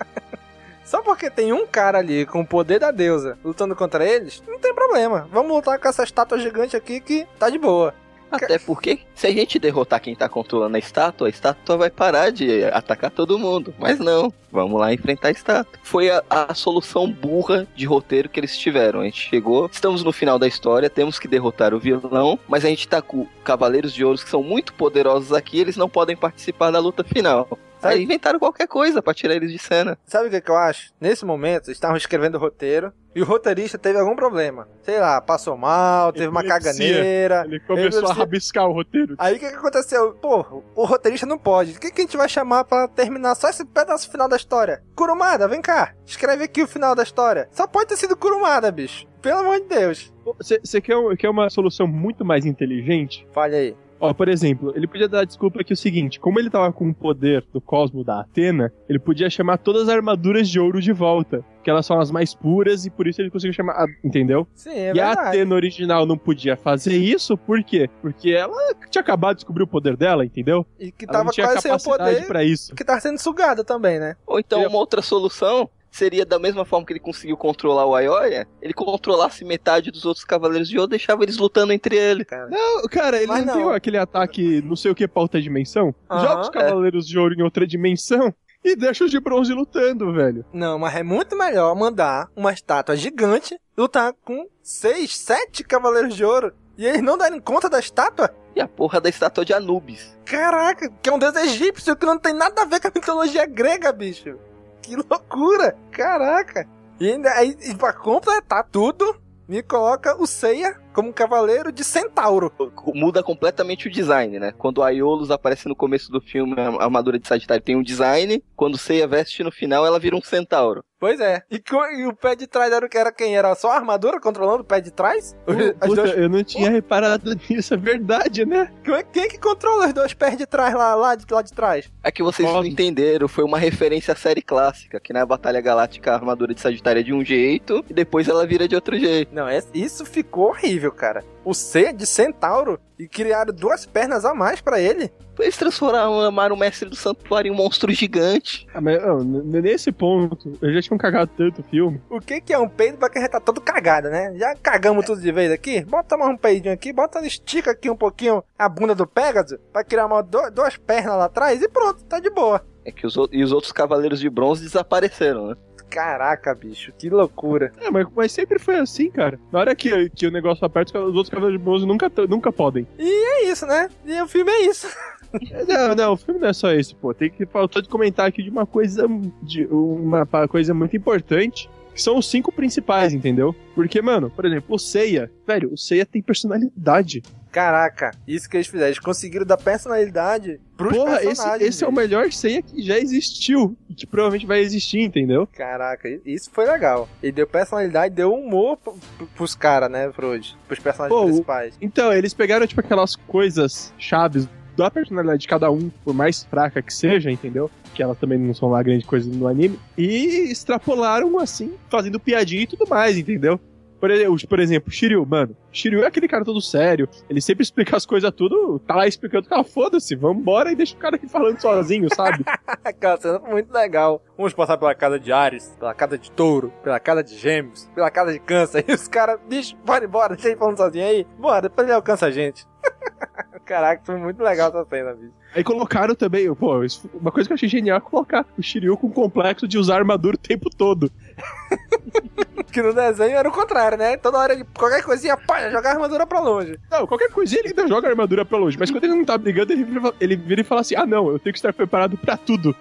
[0.91, 4.59] Só porque tem um cara ali com o poder da deusa lutando contra eles, não
[4.59, 5.25] tem problema.
[5.31, 7.93] Vamos lutar com essa estátua gigante aqui que tá de boa.
[8.29, 12.29] Até porque, se a gente derrotar quem tá controlando a estátua, a estátua vai parar
[12.29, 13.73] de atacar todo mundo.
[13.79, 15.79] Mas não, vamos lá enfrentar a estátua.
[15.81, 18.99] Foi a, a solução burra de roteiro que eles tiveram.
[18.99, 22.67] A gente chegou, estamos no final da história, temos que derrotar o vilão, mas a
[22.67, 26.69] gente tá com Cavaleiros de Ouros que são muito poderosos aqui, eles não podem participar
[26.69, 27.47] da luta final.
[27.83, 29.97] Aí inventaram qualquer coisa pra tirar eles de cena.
[30.05, 30.91] Sabe o que, que eu acho?
[30.99, 34.67] Nesse momento, eles estavam escrevendo o roteiro e o roteirista teve algum problema.
[34.83, 36.71] Sei lá, passou mal, teve uma Epilepsia.
[36.71, 37.43] caganeira.
[37.45, 39.15] Ele começou a rabiscar o roteiro.
[39.17, 40.13] Aí o que, que aconteceu?
[40.13, 41.71] Pô, o roteirista não pode.
[41.73, 44.81] O que, que a gente vai chamar pra terminar só esse pedaço final da história?
[44.95, 45.93] Kurumada, vem cá.
[46.05, 47.47] Escreve aqui o final da história.
[47.51, 49.05] Só pode ter sido Kurumada, bicho.
[49.21, 50.11] Pelo amor de Deus.
[50.39, 53.27] Você quer, um- quer uma solução muito mais inteligente?
[53.31, 53.75] Fale aí.
[54.01, 56.89] Ó, por exemplo, ele podia dar desculpa que é o seguinte: como ele tava com
[56.89, 60.91] o poder do cosmo da Atena, ele podia chamar todas as armaduras de ouro de
[60.91, 61.45] volta.
[61.63, 63.73] Que elas são as mais puras e por isso ele conseguiu chamar.
[63.73, 64.47] a- Entendeu?
[64.55, 65.11] Sim, é e a.
[65.11, 67.87] Atena original não podia fazer isso, por quê?
[68.01, 70.65] Porque ela tinha acabado de descobrir o poder dela, entendeu?
[70.79, 72.25] E que Ela tava não tinha quase sem o poder.
[72.25, 72.73] pra isso.
[72.73, 74.15] Que tava sendo sugado também, né?
[74.25, 78.47] Ou então uma outra solução seria da mesma forma que ele conseguiu controlar o Aioria,
[78.61, 82.25] ele controlasse metade dos outros Cavaleiros de Ouro, deixava eles lutando entre eles.
[82.49, 83.69] Não, cara, ele Mas não, não.
[83.69, 85.93] aquele ataque não sei o que pra outra dimensão?
[86.09, 88.33] Aham, Joga os Cavaleiros de Ouro em outra dimensão
[88.63, 90.45] e deixa os de bronze lutando, velho.
[90.53, 96.23] Não, mas é muito melhor mandar uma estátua gigante lutar com seis, sete cavaleiros de
[96.23, 98.33] ouro e eles não darem conta da estátua?
[98.55, 100.17] E a porra da estátua de Anubis.
[100.25, 103.45] Caraca, que é um deus egípcio que não tem nada a ver com a mitologia
[103.45, 104.37] grega, bicho.
[104.81, 105.77] Que loucura!
[105.91, 106.67] Caraca!
[106.99, 112.51] E aí, pra completar tudo, me coloca o Seiya como cavaleiro de centauro.
[112.93, 114.53] Muda completamente o design, né?
[114.57, 118.43] Quando o Aiolos aparece no começo do filme, a armadura de Sagitário tem um design.
[118.55, 120.83] Quando Seiya veste no final, ela vira um centauro.
[121.01, 121.41] Pois é.
[121.49, 121.59] E,
[121.99, 123.35] e o pé de trás era o que era quem?
[123.35, 125.35] Era só a armadura controlando o pé de trás?
[125.81, 128.71] As Puta, duas- eu não tinha reparado nisso, é verdade, né?
[128.83, 131.91] Quem- Quem que controla os dois pés de trás lá, lá, de, lá de trás?
[132.03, 136.11] É que vocês não entenderam, foi uma referência à série clássica, que na Batalha Galáctica
[136.11, 139.33] a armadura de Sagitário é de um jeito e depois ela vira de outro jeito.
[139.33, 141.23] Não, é- isso ficou horrível, cara.
[141.43, 145.11] O C de centauro e criaram duas pernas a mais pra ele.
[145.39, 148.67] Eles transformaram o mestre do santuário em um monstro gigante.
[148.73, 151.99] Ah, mas ó, n- nesse ponto, eu já tinha cagado tanto o filme.
[152.11, 154.33] O que que é um peido pra quem já tá todo cagado, né?
[154.37, 155.83] Já cagamos tudo de vez aqui?
[155.83, 159.83] Bota mais um peidinho aqui, bota, estica aqui um pouquinho a bunda do Pegasus pra
[159.83, 162.63] criar uma, do- duas pernas lá atrás e pronto, tá de boa.
[162.85, 165.55] É que os, e os outros cavaleiros de bronze desapareceram, né?
[165.91, 167.73] Caraca, bicho, que loucura.
[167.81, 169.37] É, mas, mas sempre foi assim, cara.
[169.51, 172.87] Na hora que, que o negócio aperta, os outros cavaleiros de bronze nunca, nunca podem.
[172.97, 173.89] E é isso, né?
[174.05, 174.87] E o filme é isso.
[175.65, 177.13] Não, não, o filme não é só esse, pô.
[177.13, 179.07] Tem que faltou de comentar aqui de uma coisa,
[179.41, 183.55] de uma coisa muito importante, que são os cinco principais, entendeu?
[183.73, 187.23] Porque, mano, por exemplo, o Seiya, velho, o Seiya tem personalidade.
[187.51, 188.87] Caraca, isso que eles fizeram.
[188.87, 191.69] Eles conseguiram dar personalidade pros Porra, esse, personagens.
[191.69, 195.47] esse é o melhor Seiya que já existiu e que provavelmente vai existir, entendeu?
[195.47, 197.09] Caraca, isso foi legal.
[197.21, 200.45] Ele deu personalidade, deu humor pro- pro- pros caras, né, Frodo?
[200.67, 201.75] Pros personagens Pô, principais.
[201.81, 204.47] Então, eles pegaram, tipo, aquelas coisas chaves
[204.77, 207.69] da personalidade de cada um, por mais fraca que seja, entendeu?
[207.93, 209.77] Que elas também não são lá grande coisa no anime.
[209.97, 213.59] E extrapolaram assim, fazendo piadinha e tudo mais, entendeu?
[214.01, 215.55] Por exemplo, por exemplo, Shiryu, mano.
[215.71, 217.07] Shiryu é aquele cara todo sério.
[217.29, 220.97] Ele sempre explica as coisas tudo, tá lá explicando, cara, foda-se, vambora e deixa o
[220.97, 222.43] cara aqui falando sozinho, sabe?
[222.83, 224.23] Aquela cena foi muito legal.
[224.35, 228.09] Vamos passar pela casa de Ares, pela casa de Touro, pela casa de Gêmeos, pela
[228.09, 228.83] casa de Câncer.
[228.91, 231.27] E os caras, bicho, bora embora, deixa ele falando sozinho aí.
[231.37, 232.65] Bora, depois ele alcança a gente.
[233.71, 235.31] Caraca, foi muito legal essa cena, bicho.
[235.55, 238.97] Aí colocaram também, pô, isso- uma coisa que eu achei genial é colocar o Shiryu
[238.97, 241.09] com o complexo de usar armadura o tempo todo.
[242.71, 244.15] Que no desenho era o contrário, né?
[244.15, 246.77] Toda hora ele, qualquer coisinha, pá, jogar a armadura pra longe.
[246.89, 249.37] Não, qualquer coisinha ele ainda joga a armadura pra longe, mas quando ele não tá
[249.37, 249.85] brigando, ele
[250.21, 252.73] ele vira e fala assim: ah, não, eu tenho que estar preparado pra tudo.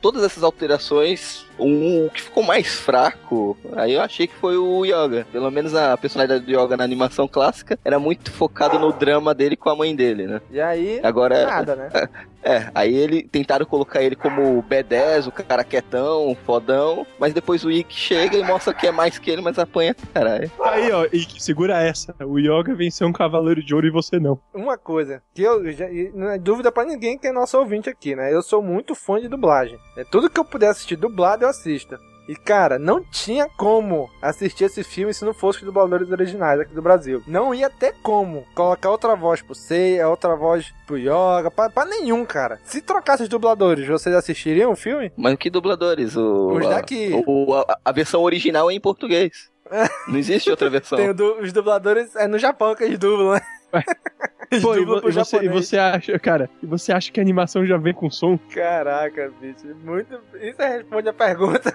[0.00, 4.84] Todas essas alterações, um, o que ficou mais fraco, aí eu achei que foi o
[4.84, 5.26] Yoga.
[5.32, 9.56] Pelo menos a personalidade do Yoga na animação clássica era muito focado no drama dele
[9.56, 10.40] com a mãe dele, né?
[10.50, 11.90] E aí, Agora, nada, né?
[12.42, 17.70] É, aí ele tentaram colocar ele como B10, o cara quietão, fodão, mas depois o
[17.70, 20.50] Ikki chega e mostra que é mais que ele, mas apanha caralho.
[20.64, 24.18] Aí, ó, e que segura essa: o Yoga venceu um cavaleiro de ouro e você
[24.18, 24.40] não.
[24.54, 28.14] Uma coisa, que eu já, não é dúvida pra ninguém que é nosso ouvinte aqui,
[28.14, 28.32] né?
[28.32, 29.78] Eu sou muito fã de dublagem.
[29.96, 31.98] É tudo que eu puder assistir dublado, eu assisto.
[32.28, 36.74] E cara, não tinha como assistir esse filme se não fosse os dubladores originais aqui
[36.74, 37.22] do Brasil.
[37.26, 41.86] Não ia ter como colocar outra voz pro Seiya, outra voz pro Yoga, pra, pra
[41.86, 42.60] nenhum, cara.
[42.64, 45.10] Se trocasse os dubladores, vocês assistiriam o filme?
[45.16, 46.16] Mas que dubladores?
[46.16, 47.12] O, Os a- daqui.
[47.26, 49.50] o- a, a versão original é em português.
[50.06, 50.98] Não existe outra versão.
[50.98, 53.40] Tem os dubladores, é no Japão que eles dublam, né?
[54.62, 57.66] Pô, e, vo- e você, e você acha, cara, e você acha que a animação
[57.66, 58.38] já vem com som?
[58.52, 60.18] Caraca, bicho, muito.
[60.40, 61.74] Isso responde a pergunta.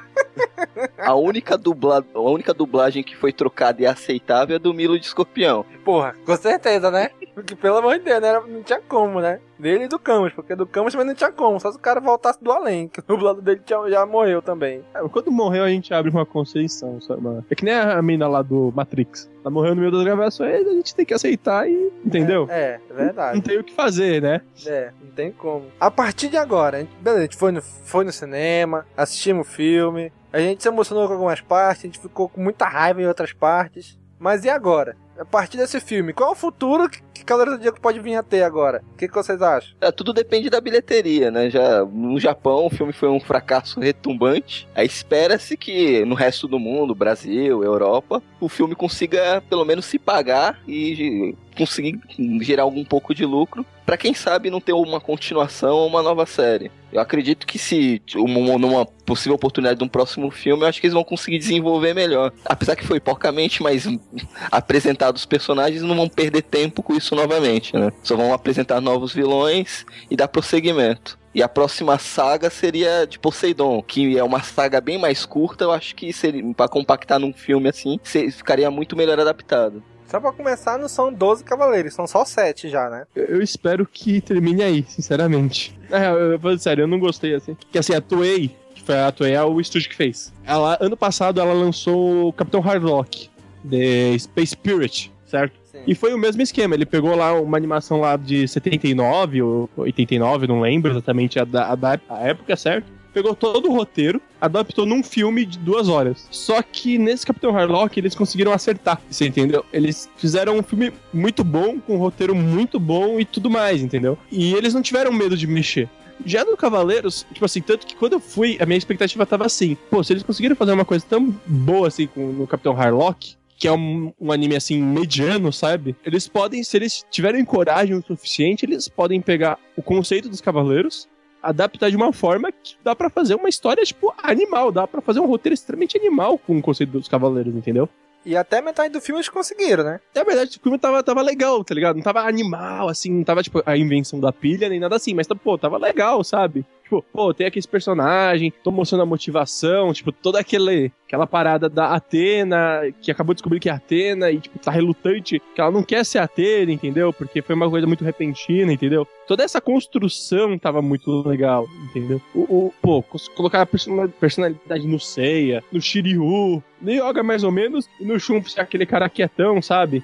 [0.98, 2.04] A única, dubla...
[2.14, 5.66] a única dublagem que foi trocada e aceitável é do Milo de Escorpião.
[5.86, 7.12] Porra, com certeza, né?
[7.36, 8.42] Porque pelo amor de Deus, né?
[8.48, 9.40] não tinha como, né?
[9.64, 12.00] Dele e do Camus, porque do Camus também não tinha como, só se o cara
[12.02, 14.84] voltasse do além, que o dublador dele tinha- já morreu também.
[14.94, 17.22] É, quando morreu, a gente abre uma conceição, sabe?
[17.50, 19.32] É que nem a mina lá do Matrix.
[19.42, 21.92] Ela morreu no meio das gravações, a gente tem que aceitar e.
[22.06, 22.46] Entendeu?
[22.50, 23.36] É, é verdade.
[23.36, 24.42] Não tem o que fazer, né?
[24.68, 25.66] É, não tem como.
[25.80, 29.48] A partir de agora, a gente, beleza, a gente foi no, foi no cinema, assistimos
[29.48, 33.02] o filme, a gente se emocionou com algumas partes, a gente ficou com muita raiva
[33.02, 33.98] em outras partes.
[34.20, 34.96] Mas e agora?
[35.18, 38.24] A partir desse filme, qual é o futuro que, Cavaleiro do Zodíaco pode vir a
[38.24, 38.84] ter agora?
[38.94, 39.74] O que, que vocês acham?
[39.80, 41.50] É, tudo depende da bilheteria, né?
[41.50, 44.68] Já no Japão o filme foi um fracasso retumbante.
[44.76, 49.98] Aí espera-se que no resto do mundo, Brasil, Europa, o filme consiga pelo menos se
[49.98, 52.00] pagar e conseguir
[52.42, 56.26] gerar algum pouco de lucro Pra quem sabe não ter uma continuação ou uma nova
[56.26, 56.72] série.
[56.90, 60.88] Eu acredito que se uma- numa possível oportunidade de um próximo filme, eu acho que
[60.88, 62.32] eles vão conseguir desenvolver melhor.
[62.46, 63.86] Apesar que foi porcamente, mas
[64.50, 67.92] apresentado os personagens não vão perder tempo com isso novamente, né?
[68.04, 71.20] Só vão apresentar novos vilões e dar prosseguimento.
[71.36, 75.64] E a próxima saga seria de Poseidon, que é uma saga bem mais curta.
[75.66, 76.12] Eu acho que
[76.56, 79.84] para compactar num filme assim, ficaria muito melhor adaptado.
[80.14, 83.06] Só pra começar, não são 12 cavaleiros, são só 7 já, né?
[83.16, 85.76] Eu, eu espero que termine aí, sinceramente.
[85.90, 87.58] Real, eu vou dizer sério, eu não gostei assim.
[87.72, 90.32] Que assim, a Toei, que foi a Toei, é o estúdio que fez.
[90.46, 93.28] Ela, ano passado, ela lançou o Capitão Hardlock,
[93.68, 95.56] The Space Spirit, certo?
[95.88, 100.46] E foi o mesmo esquema, ele pegou lá uma animação lá de 79 ou 89,
[100.46, 102.86] não lembro exatamente a, da, a, da- a época, certo?
[103.14, 106.28] Pegou todo o roteiro, adaptou num filme de duas horas.
[106.32, 109.64] Só que nesse Capitão Harlock eles conseguiram acertar, você entendeu?
[109.72, 114.18] Eles fizeram um filme muito bom, com um roteiro muito bom e tudo mais, entendeu?
[114.32, 115.88] E eles não tiveram medo de mexer.
[116.26, 119.76] Já no Cavaleiros, tipo assim, tanto que quando eu fui, a minha expectativa tava assim:
[119.90, 123.68] pô, se eles conseguiram fazer uma coisa tão boa assim com no Capitão Harlock, que
[123.68, 125.96] é um, um anime assim mediano, sabe?
[126.06, 131.08] Eles podem, se eles tiverem coragem o suficiente, eles podem pegar o conceito dos Cavaleiros,
[131.44, 135.20] adaptar de uma forma que dá pra fazer uma história tipo animal, dá pra fazer
[135.20, 137.90] um roteiro extremamente animal com o conceito dos Cavaleiros, entendeu?
[138.26, 140.00] E até metade do filme eles conseguiram, né?
[140.16, 141.98] É verdade, o filme tava, tava legal, tá ligado?
[141.98, 145.28] Não tava animal, assim, não tava, tipo, a invenção da pilha, nem nada assim, mas,
[145.28, 146.66] pô, tava legal, sabe?
[146.84, 151.70] Tipo, pô, tem aqui esse personagem, tô mostrando a motivação, tipo, toda aquele, aquela parada
[151.70, 155.72] da Atena, que acabou de descobrir que é Atena e, tipo, tá relutante, que ela
[155.72, 157.12] não quer ser Atena, entendeu?
[157.14, 159.08] Porque foi uma coisa muito repentina, entendeu?
[159.28, 162.22] Toda essa construção tava muito legal, entendeu?
[162.36, 163.02] O, o- pô,
[163.36, 168.20] colocar a persona- personalidade no Seiya, no Shiryu, no Yoga mais ou menos, e no
[168.20, 170.04] Shun ser aquele cara quietão, sabe?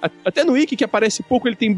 [0.00, 1.76] A- Até no Ikki, que aparece pouco, ele tem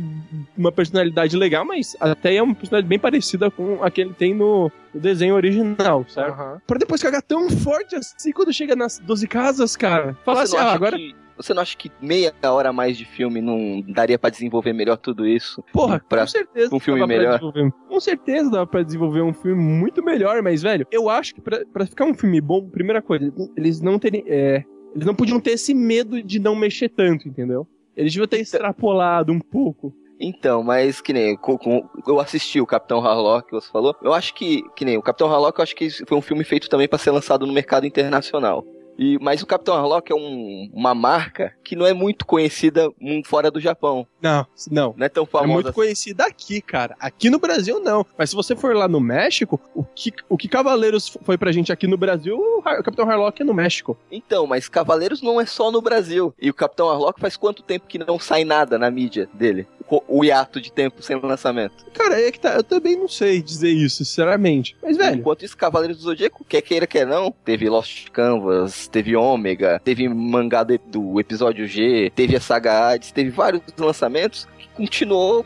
[0.57, 4.34] uma personalidade legal, mas até é uma personalidade bem parecida com a que ele tem
[4.35, 6.33] no, no desenho original, certo?
[6.33, 6.61] Aham.
[6.67, 10.17] Pra depois cagar tão forte assim quando chega nas 12 casas, cara.
[10.25, 10.97] Fala Você assim, não ah, acha agora.
[10.99, 14.73] que Você não acha que meia hora a mais de filme não daria pra desenvolver
[14.73, 15.65] melhor tudo isso?
[15.73, 16.75] Porra, pra com certeza.
[16.75, 17.41] um filme dava melhor.
[17.89, 21.65] Com certeza dá pra desenvolver um filme muito melhor, mas, velho, eu acho que pra,
[21.73, 24.23] pra ficar um filme bom, primeira coisa, eles não terem.
[24.27, 24.63] É,
[24.95, 27.67] eles não podiam ter esse medo de não mexer tanto, entendeu?
[27.97, 29.93] Eles deviam ter extrapolado um pouco.
[30.27, 33.95] Então, mas que nem com- eu assisti o Capitão Harlock, que você falou.
[34.03, 36.69] Eu acho que que nem o Capitão Harlock, eu acho que foi um filme feito
[36.69, 38.65] também pra ser lançado no mercado internacional.
[38.99, 43.23] E, mas o Capitão Harlock é um- uma marca que não é muito conhecida hum,
[43.25, 44.07] fora do Japão.
[44.23, 44.95] Não, não.
[44.97, 45.53] Não é tão É famosa.
[45.53, 46.95] muito conhecida aqui, cara.
[47.01, 48.07] Aqui no Brasil, não.
[48.17, 51.73] Mas se você for lá no México, o que, o que Cavaleiros foi pra gente
[51.73, 53.97] aqui no Brasil, o Har- o Capitão Harlock é no México.
[54.11, 56.33] Então, mas Cavaleiros não é só no Brasil.
[56.41, 59.67] E o Capitão Harlock faz quanto tempo que não sai nada na mídia dele?
[59.91, 61.85] O, o hiato de tempo sem lançamento.
[61.93, 62.55] Cara, é que tá.
[62.55, 64.75] Eu também não sei dizer isso, sinceramente.
[64.83, 65.19] Mas, velho.
[65.19, 70.09] Enquanto isso, Cavaleiros do Zodíaco, quer queira, quer não, teve Lost Canvas, teve Ômega, teve
[70.09, 75.45] mangá do, do episódio G, teve a saga Hades, teve vários lançamentos que continuou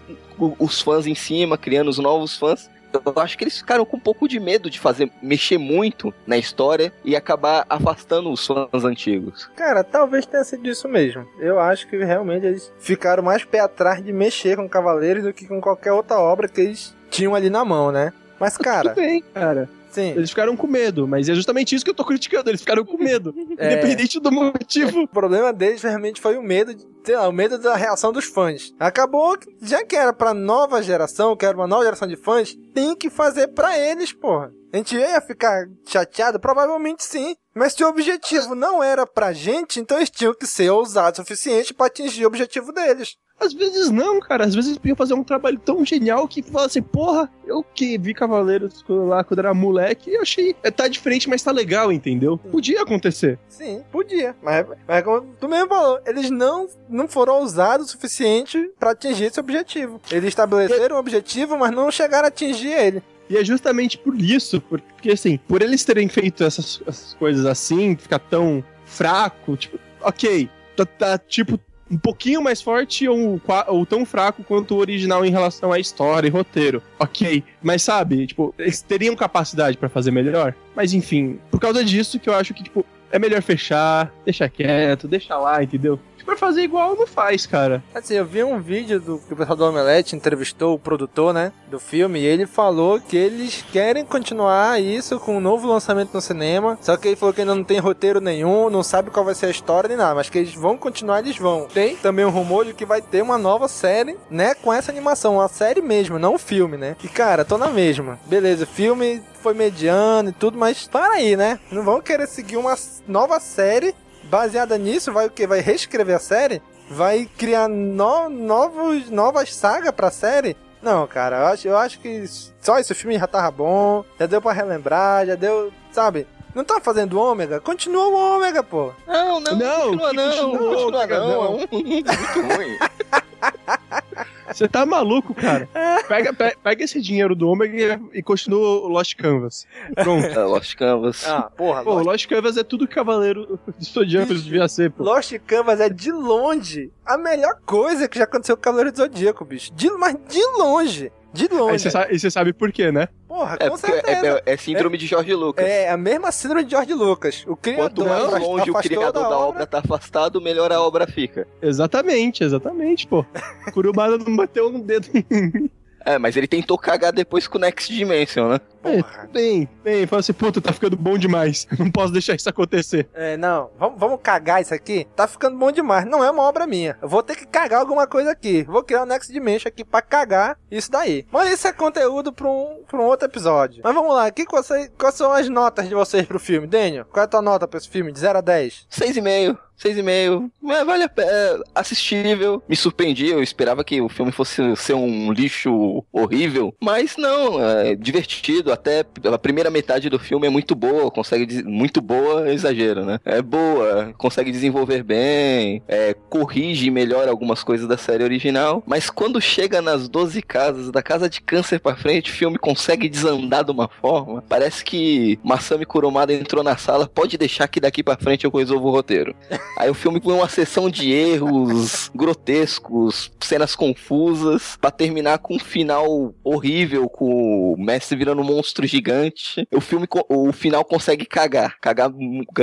[0.58, 2.70] os fãs em cima, criando os novos fãs.
[2.92, 6.38] Eu acho que eles ficaram com um pouco de medo de fazer mexer muito na
[6.38, 9.50] história e acabar afastando os fãs antigos.
[9.54, 11.26] Cara, talvez tenha sido isso mesmo.
[11.38, 15.46] Eu acho que realmente eles ficaram mais pé atrás de mexer com Cavaleiros do que
[15.46, 18.12] com qualquer outra obra que eles tinham ali na mão, né?
[18.40, 18.90] Mas, cara.
[18.90, 19.68] Tudo bem, cara.
[19.98, 20.10] Sim.
[20.10, 22.48] Eles ficaram com medo, mas é justamente isso que eu tô criticando.
[22.48, 23.34] Eles ficaram com medo.
[23.58, 23.72] É.
[23.72, 25.00] Independente do motivo.
[25.00, 28.26] O problema deles realmente foi o medo, de, sei lá, o medo da reação dos
[28.26, 28.72] fãs.
[28.78, 32.56] Acabou que, já que era pra nova geração, que era uma nova geração de fãs,
[32.72, 34.52] tem que fazer pra eles, porra.
[34.72, 36.38] A gente ia ficar chateado?
[36.38, 37.34] Provavelmente sim.
[37.52, 41.22] Mas se o objetivo não era pra gente, então eles tinham que ser ousados o
[41.22, 43.16] suficiente pra atingir o objetivo deles.
[43.40, 44.44] Às vezes não, cara.
[44.44, 47.96] Às vezes eles podiam fazer um trabalho tão genial que fala assim, porra, eu que
[47.98, 50.56] vi Cavaleiros lá quando era moleque e achei.
[50.62, 52.36] É, tá diferente, mas tá legal, entendeu?
[52.36, 53.38] Podia acontecer.
[53.48, 54.34] Sim, podia.
[54.42, 59.24] Mas, mas como tu mesmo falou, eles não, não foram ousados o suficiente pra atingir
[59.24, 60.00] esse objetivo.
[60.10, 63.02] Eles estabeleceram um objetivo, mas não chegaram a atingir ele.
[63.30, 67.94] E é justamente por isso, porque assim, por eles terem feito essas, essas coisas assim,
[67.94, 71.60] ficar tão fraco, tipo, ok, tá, tá, tipo
[71.90, 76.28] um pouquinho mais forte ou, ou tão fraco quanto o original em relação à história
[76.28, 76.82] e roteiro.
[76.98, 80.54] Ok, mas sabe, tipo, eles teriam capacidade pra fazer melhor.
[80.74, 85.08] Mas enfim, por causa disso que eu acho que, tipo, é melhor fechar, deixar quieto,
[85.08, 85.98] deixa lá, entendeu?
[86.28, 87.82] For fazer igual, não faz, cara.
[87.94, 91.54] Assim, eu vi um vídeo do que o pessoal do Omelete entrevistou o produtor, né,
[91.70, 96.20] do filme, e ele falou que eles querem continuar isso com um novo lançamento no
[96.20, 99.34] cinema, só que ele falou que ainda não tem roteiro nenhum, não sabe qual vai
[99.34, 101.66] ser a história nem nada, mas que eles vão continuar, eles vão.
[101.66, 105.36] Tem também um rumor de que vai ter uma nova série, né, com essa animação,
[105.36, 106.94] uma série mesmo, não um filme, né.
[107.02, 108.20] E cara, tô na mesma.
[108.26, 111.58] Beleza, filme foi mediano e tudo, mas para aí, né?
[111.72, 112.74] Não vão querer seguir uma
[113.06, 113.94] nova série
[114.28, 115.46] baseada nisso, vai o que?
[115.46, 116.62] Vai reescrever a série?
[116.90, 120.56] Vai criar no- novos, novas sagas pra série?
[120.80, 122.24] Não, cara, eu acho, eu acho que
[122.60, 126.26] só esse filme já tava bom, já deu pra relembrar, já deu, sabe?
[126.54, 127.60] Não tá fazendo ômega?
[127.60, 128.92] Continua o ômega, pô.
[129.06, 131.44] Não, não, Não, continua não, continua, continua cara, não, não.
[131.44, 132.10] é um muito
[132.56, 132.78] ruim.
[134.52, 135.68] Você tá maluco, cara.
[136.08, 139.66] Pega, pe- pega esse dinheiro do Omega e continua o Lost Canvas.
[139.94, 140.26] Pronto.
[140.26, 141.26] É, Lost Canvas.
[141.26, 145.02] Ah, porra, Pô, o Lost, Lost Canvas é tudo Cavaleiro de Zodíaco devia ser, pô.
[145.04, 148.96] Lost Canvas é de longe a melhor coisa que já aconteceu com o Cavaleiro do
[148.98, 149.72] Zodíaco, bicho.
[149.74, 151.12] De, mas de longe.
[151.32, 151.88] De longe.
[152.10, 153.08] e você sabe por quê, né?
[153.28, 154.42] Porra, É, com porque certeza.
[154.46, 155.64] é, é síndrome de Jorge Lucas.
[155.66, 157.42] É a mesma síndrome de George Lucas.
[157.46, 161.06] O Quanto criador mais afast- longe o criador da obra tá afastado, melhor a obra
[161.06, 161.46] fica.
[161.60, 163.24] Exatamente, exatamente, pô.
[163.72, 165.70] Kurumada não bateu um dedo em
[166.04, 168.60] É, mas ele tentou cagar depois com o Next Dimension, né?
[168.82, 169.28] Porra.
[169.32, 171.66] Bem, bem, fala assim, puta, tá ficando bom demais.
[171.78, 173.08] Não posso deixar isso acontecer.
[173.12, 175.06] É, não, vamos, vamos cagar isso aqui?
[175.16, 176.06] Tá ficando bom demais.
[176.06, 176.96] Não é uma obra minha.
[177.02, 178.62] Eu vou ter que cagar alguma coisa aqui.
[178.62, 181.26] Vou criar um Next Dimension aqui pra cagar isso daí.
[181.30, 183.82] Mas isso é conteúdo pra um, pra um outro episódio.
[183.84, 186.66] Mas vamos lá, que que você, quais são as notas de vocês pro filme?
[186.66, 188.12] Daniel, qual é a tua nota pra esse filme?
[188.12, 188.86] De 0 a 10?
[188.90, 189.58] 6,5.
[189.78, 190.50] 6,5.
[190.68, 191.28] É, vale a pena.
[191.30, 192.62] É assistível.
[192.68, 193.28] Me surpreendi.
[193.28, 196.74] Eu esperava que o filme fosse ser um lixo horrível.
[196.80, 198.72] Mas não, é divertido.
[198.72, 201.10] Até pela primeira metade do filme é muito boa.
[201.10, 201.62] Consegue.
[201.62, 203.20] Muito boa, é exagero, né?
[203.24, 204.12] É boa.
[204.18, 205.82] Consegue desenvolver bem.
[205.86, 208.82] É, corrige e melhora algumas coisas da série original.
[208.86, 213.08] Mas quando chega nas 12 casas, da casa de câncer pra frente, o filme consegue
[213.08, 214.42] desandar de uma forma.
[214.48, 217.08] Parece que Masami Kurumada entrou na sala.
[217.08, 219.34] Pode deixar que daqui pra frente eu resolvo o roteiro.
[219.76, 225.58] Aí o filme com uma sessão de erros grotescos, cenas confusas, pra terminar com um
[225.58, 229.66] final horrível, com o Messi virando um monstro gigante.
[229.72, 232.10] O filme, o final consegue cagar, cagar,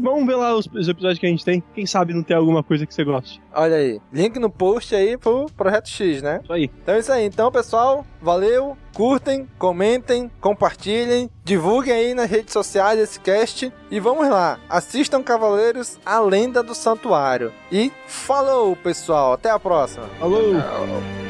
[0.00, 1.62] vamos ver lá os, os episódios que a gente tem.
[1.74, 3.40] Quem sabe não tem alguma coisa que você goste.
[3.54, 6.40] Olha aí, link no post aí pro Projeto X, né?
[6.42, 6.70] Isso aí.
[6.82, 7.24] Então é isso aí.
[7.24, 14.28] Então, pessoal, valeu, curtem, comentem, compartilhem, divulguem aí nas redes sociais esse cast e vamos
[14.28, 14.58] lá.
[14.68, 17.52] Assistam Cavaleiros, a Lenda do Santuário.
[17.70, 19.32] E falou, pessoal.
[19.32, 20.06] Até a próxima.
[20.18, 21.25] Falou!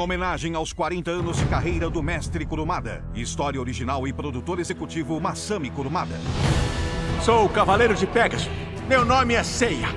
[0.00, 5.70] Homenagem aos 40 anos de carreira do mestre Kurumada, história original e produtor executivo Masami
[5.70, 6.14] Kurumada.
[7.24, 8.48] Sou o Cavaleiro de Pegasus.
[8.88, 9.88] Meu nome é Seiya.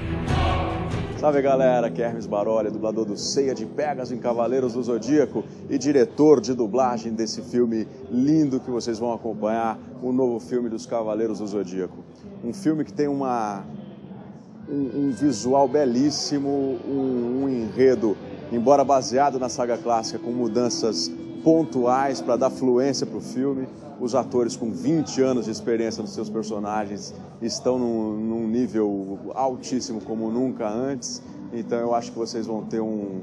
[1.18, 5.46] Salve galera, aqui é Hermes Baroli, dublador do Ceia de Pegas em Cavaleiros do Zodíaco
[5.70, 10.86] e diretor de dublagem desse filme lindo que vocês vão acompanhar, o novo filme dos
[10.86, 12.04] Cavaleiros do Zodíaco.
[12.44, 13.64] Um filme que tem uma,
[14.68, 16.50] um, um visual belíssimo,
[16.86, 18.18] um, um enredo
[18.54, 21.12] embora baseado na saga clássica com mudanças
[21.44, 23.68] pontuais para dar fluência para o filme.
[24.00, 30.02] Os atores com 20 anos de experiência nos seus personagens estão num, num nível altíssimo
[30.02, 31.22] como nunca antes.
[31.52, 33.22] Então eu acho que vocês vão ter um,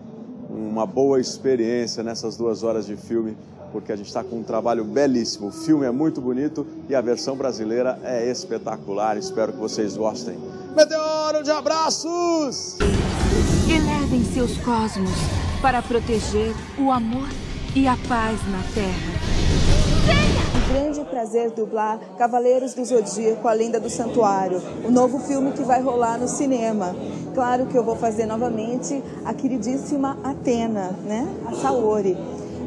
[0.49, 3.37] uma boa experiência nessas duas horas de filme,
[3.73, 5.49] porque a gente está com um trabalho belíssimo.
[5.49, 9.17] O filme é muito bonito e a versão brasileira é espetacular.
[9.17, 10.39] Espero que vocês gostem.
[10.75, 12.79] Meteoro de abraços!
[13.73, 15.13] Elevem seus cosmos
[15.63, 17.29] para proteger o amor
[17.77, 19.13] e a paz na Terra.
[20.57, 25.63] Um grande prazer dublar Cavaleiros do Zodíaco, A Lenda do Santuário, o novo filme que
[25.63, 26.97] vai rolar no cinema.
[27.33, 31.29] Claro que eu vou fazer novamente a queridíssima Atena, né?
[31.47, 32.17] A Saori.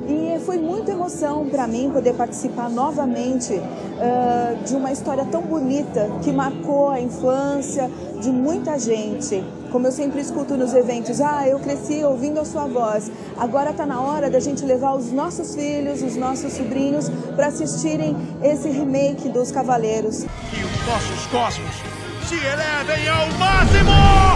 [0.08, 6.10] E foi muita emoção para mim poder participar novamente uh, de uma história tão bonita
[6.24, 7.92] que marcou a infância
[8.22, 9.44] de muita gente.
[9.74, 13.12] Como eu sempre escuto nos eventos, ah, eu cresci ouvindo a sua voz.
[13.36, 18.16] Agora está na hora da gente levar os nossos filhos, os nossos sobrinhos, para assistirem
[18.44, 20.26] esse remake dos Cavaleiros.
[20.52, 21.76] Que os nossos cosmos
[22.30, 24.33] se elevem ao máximo!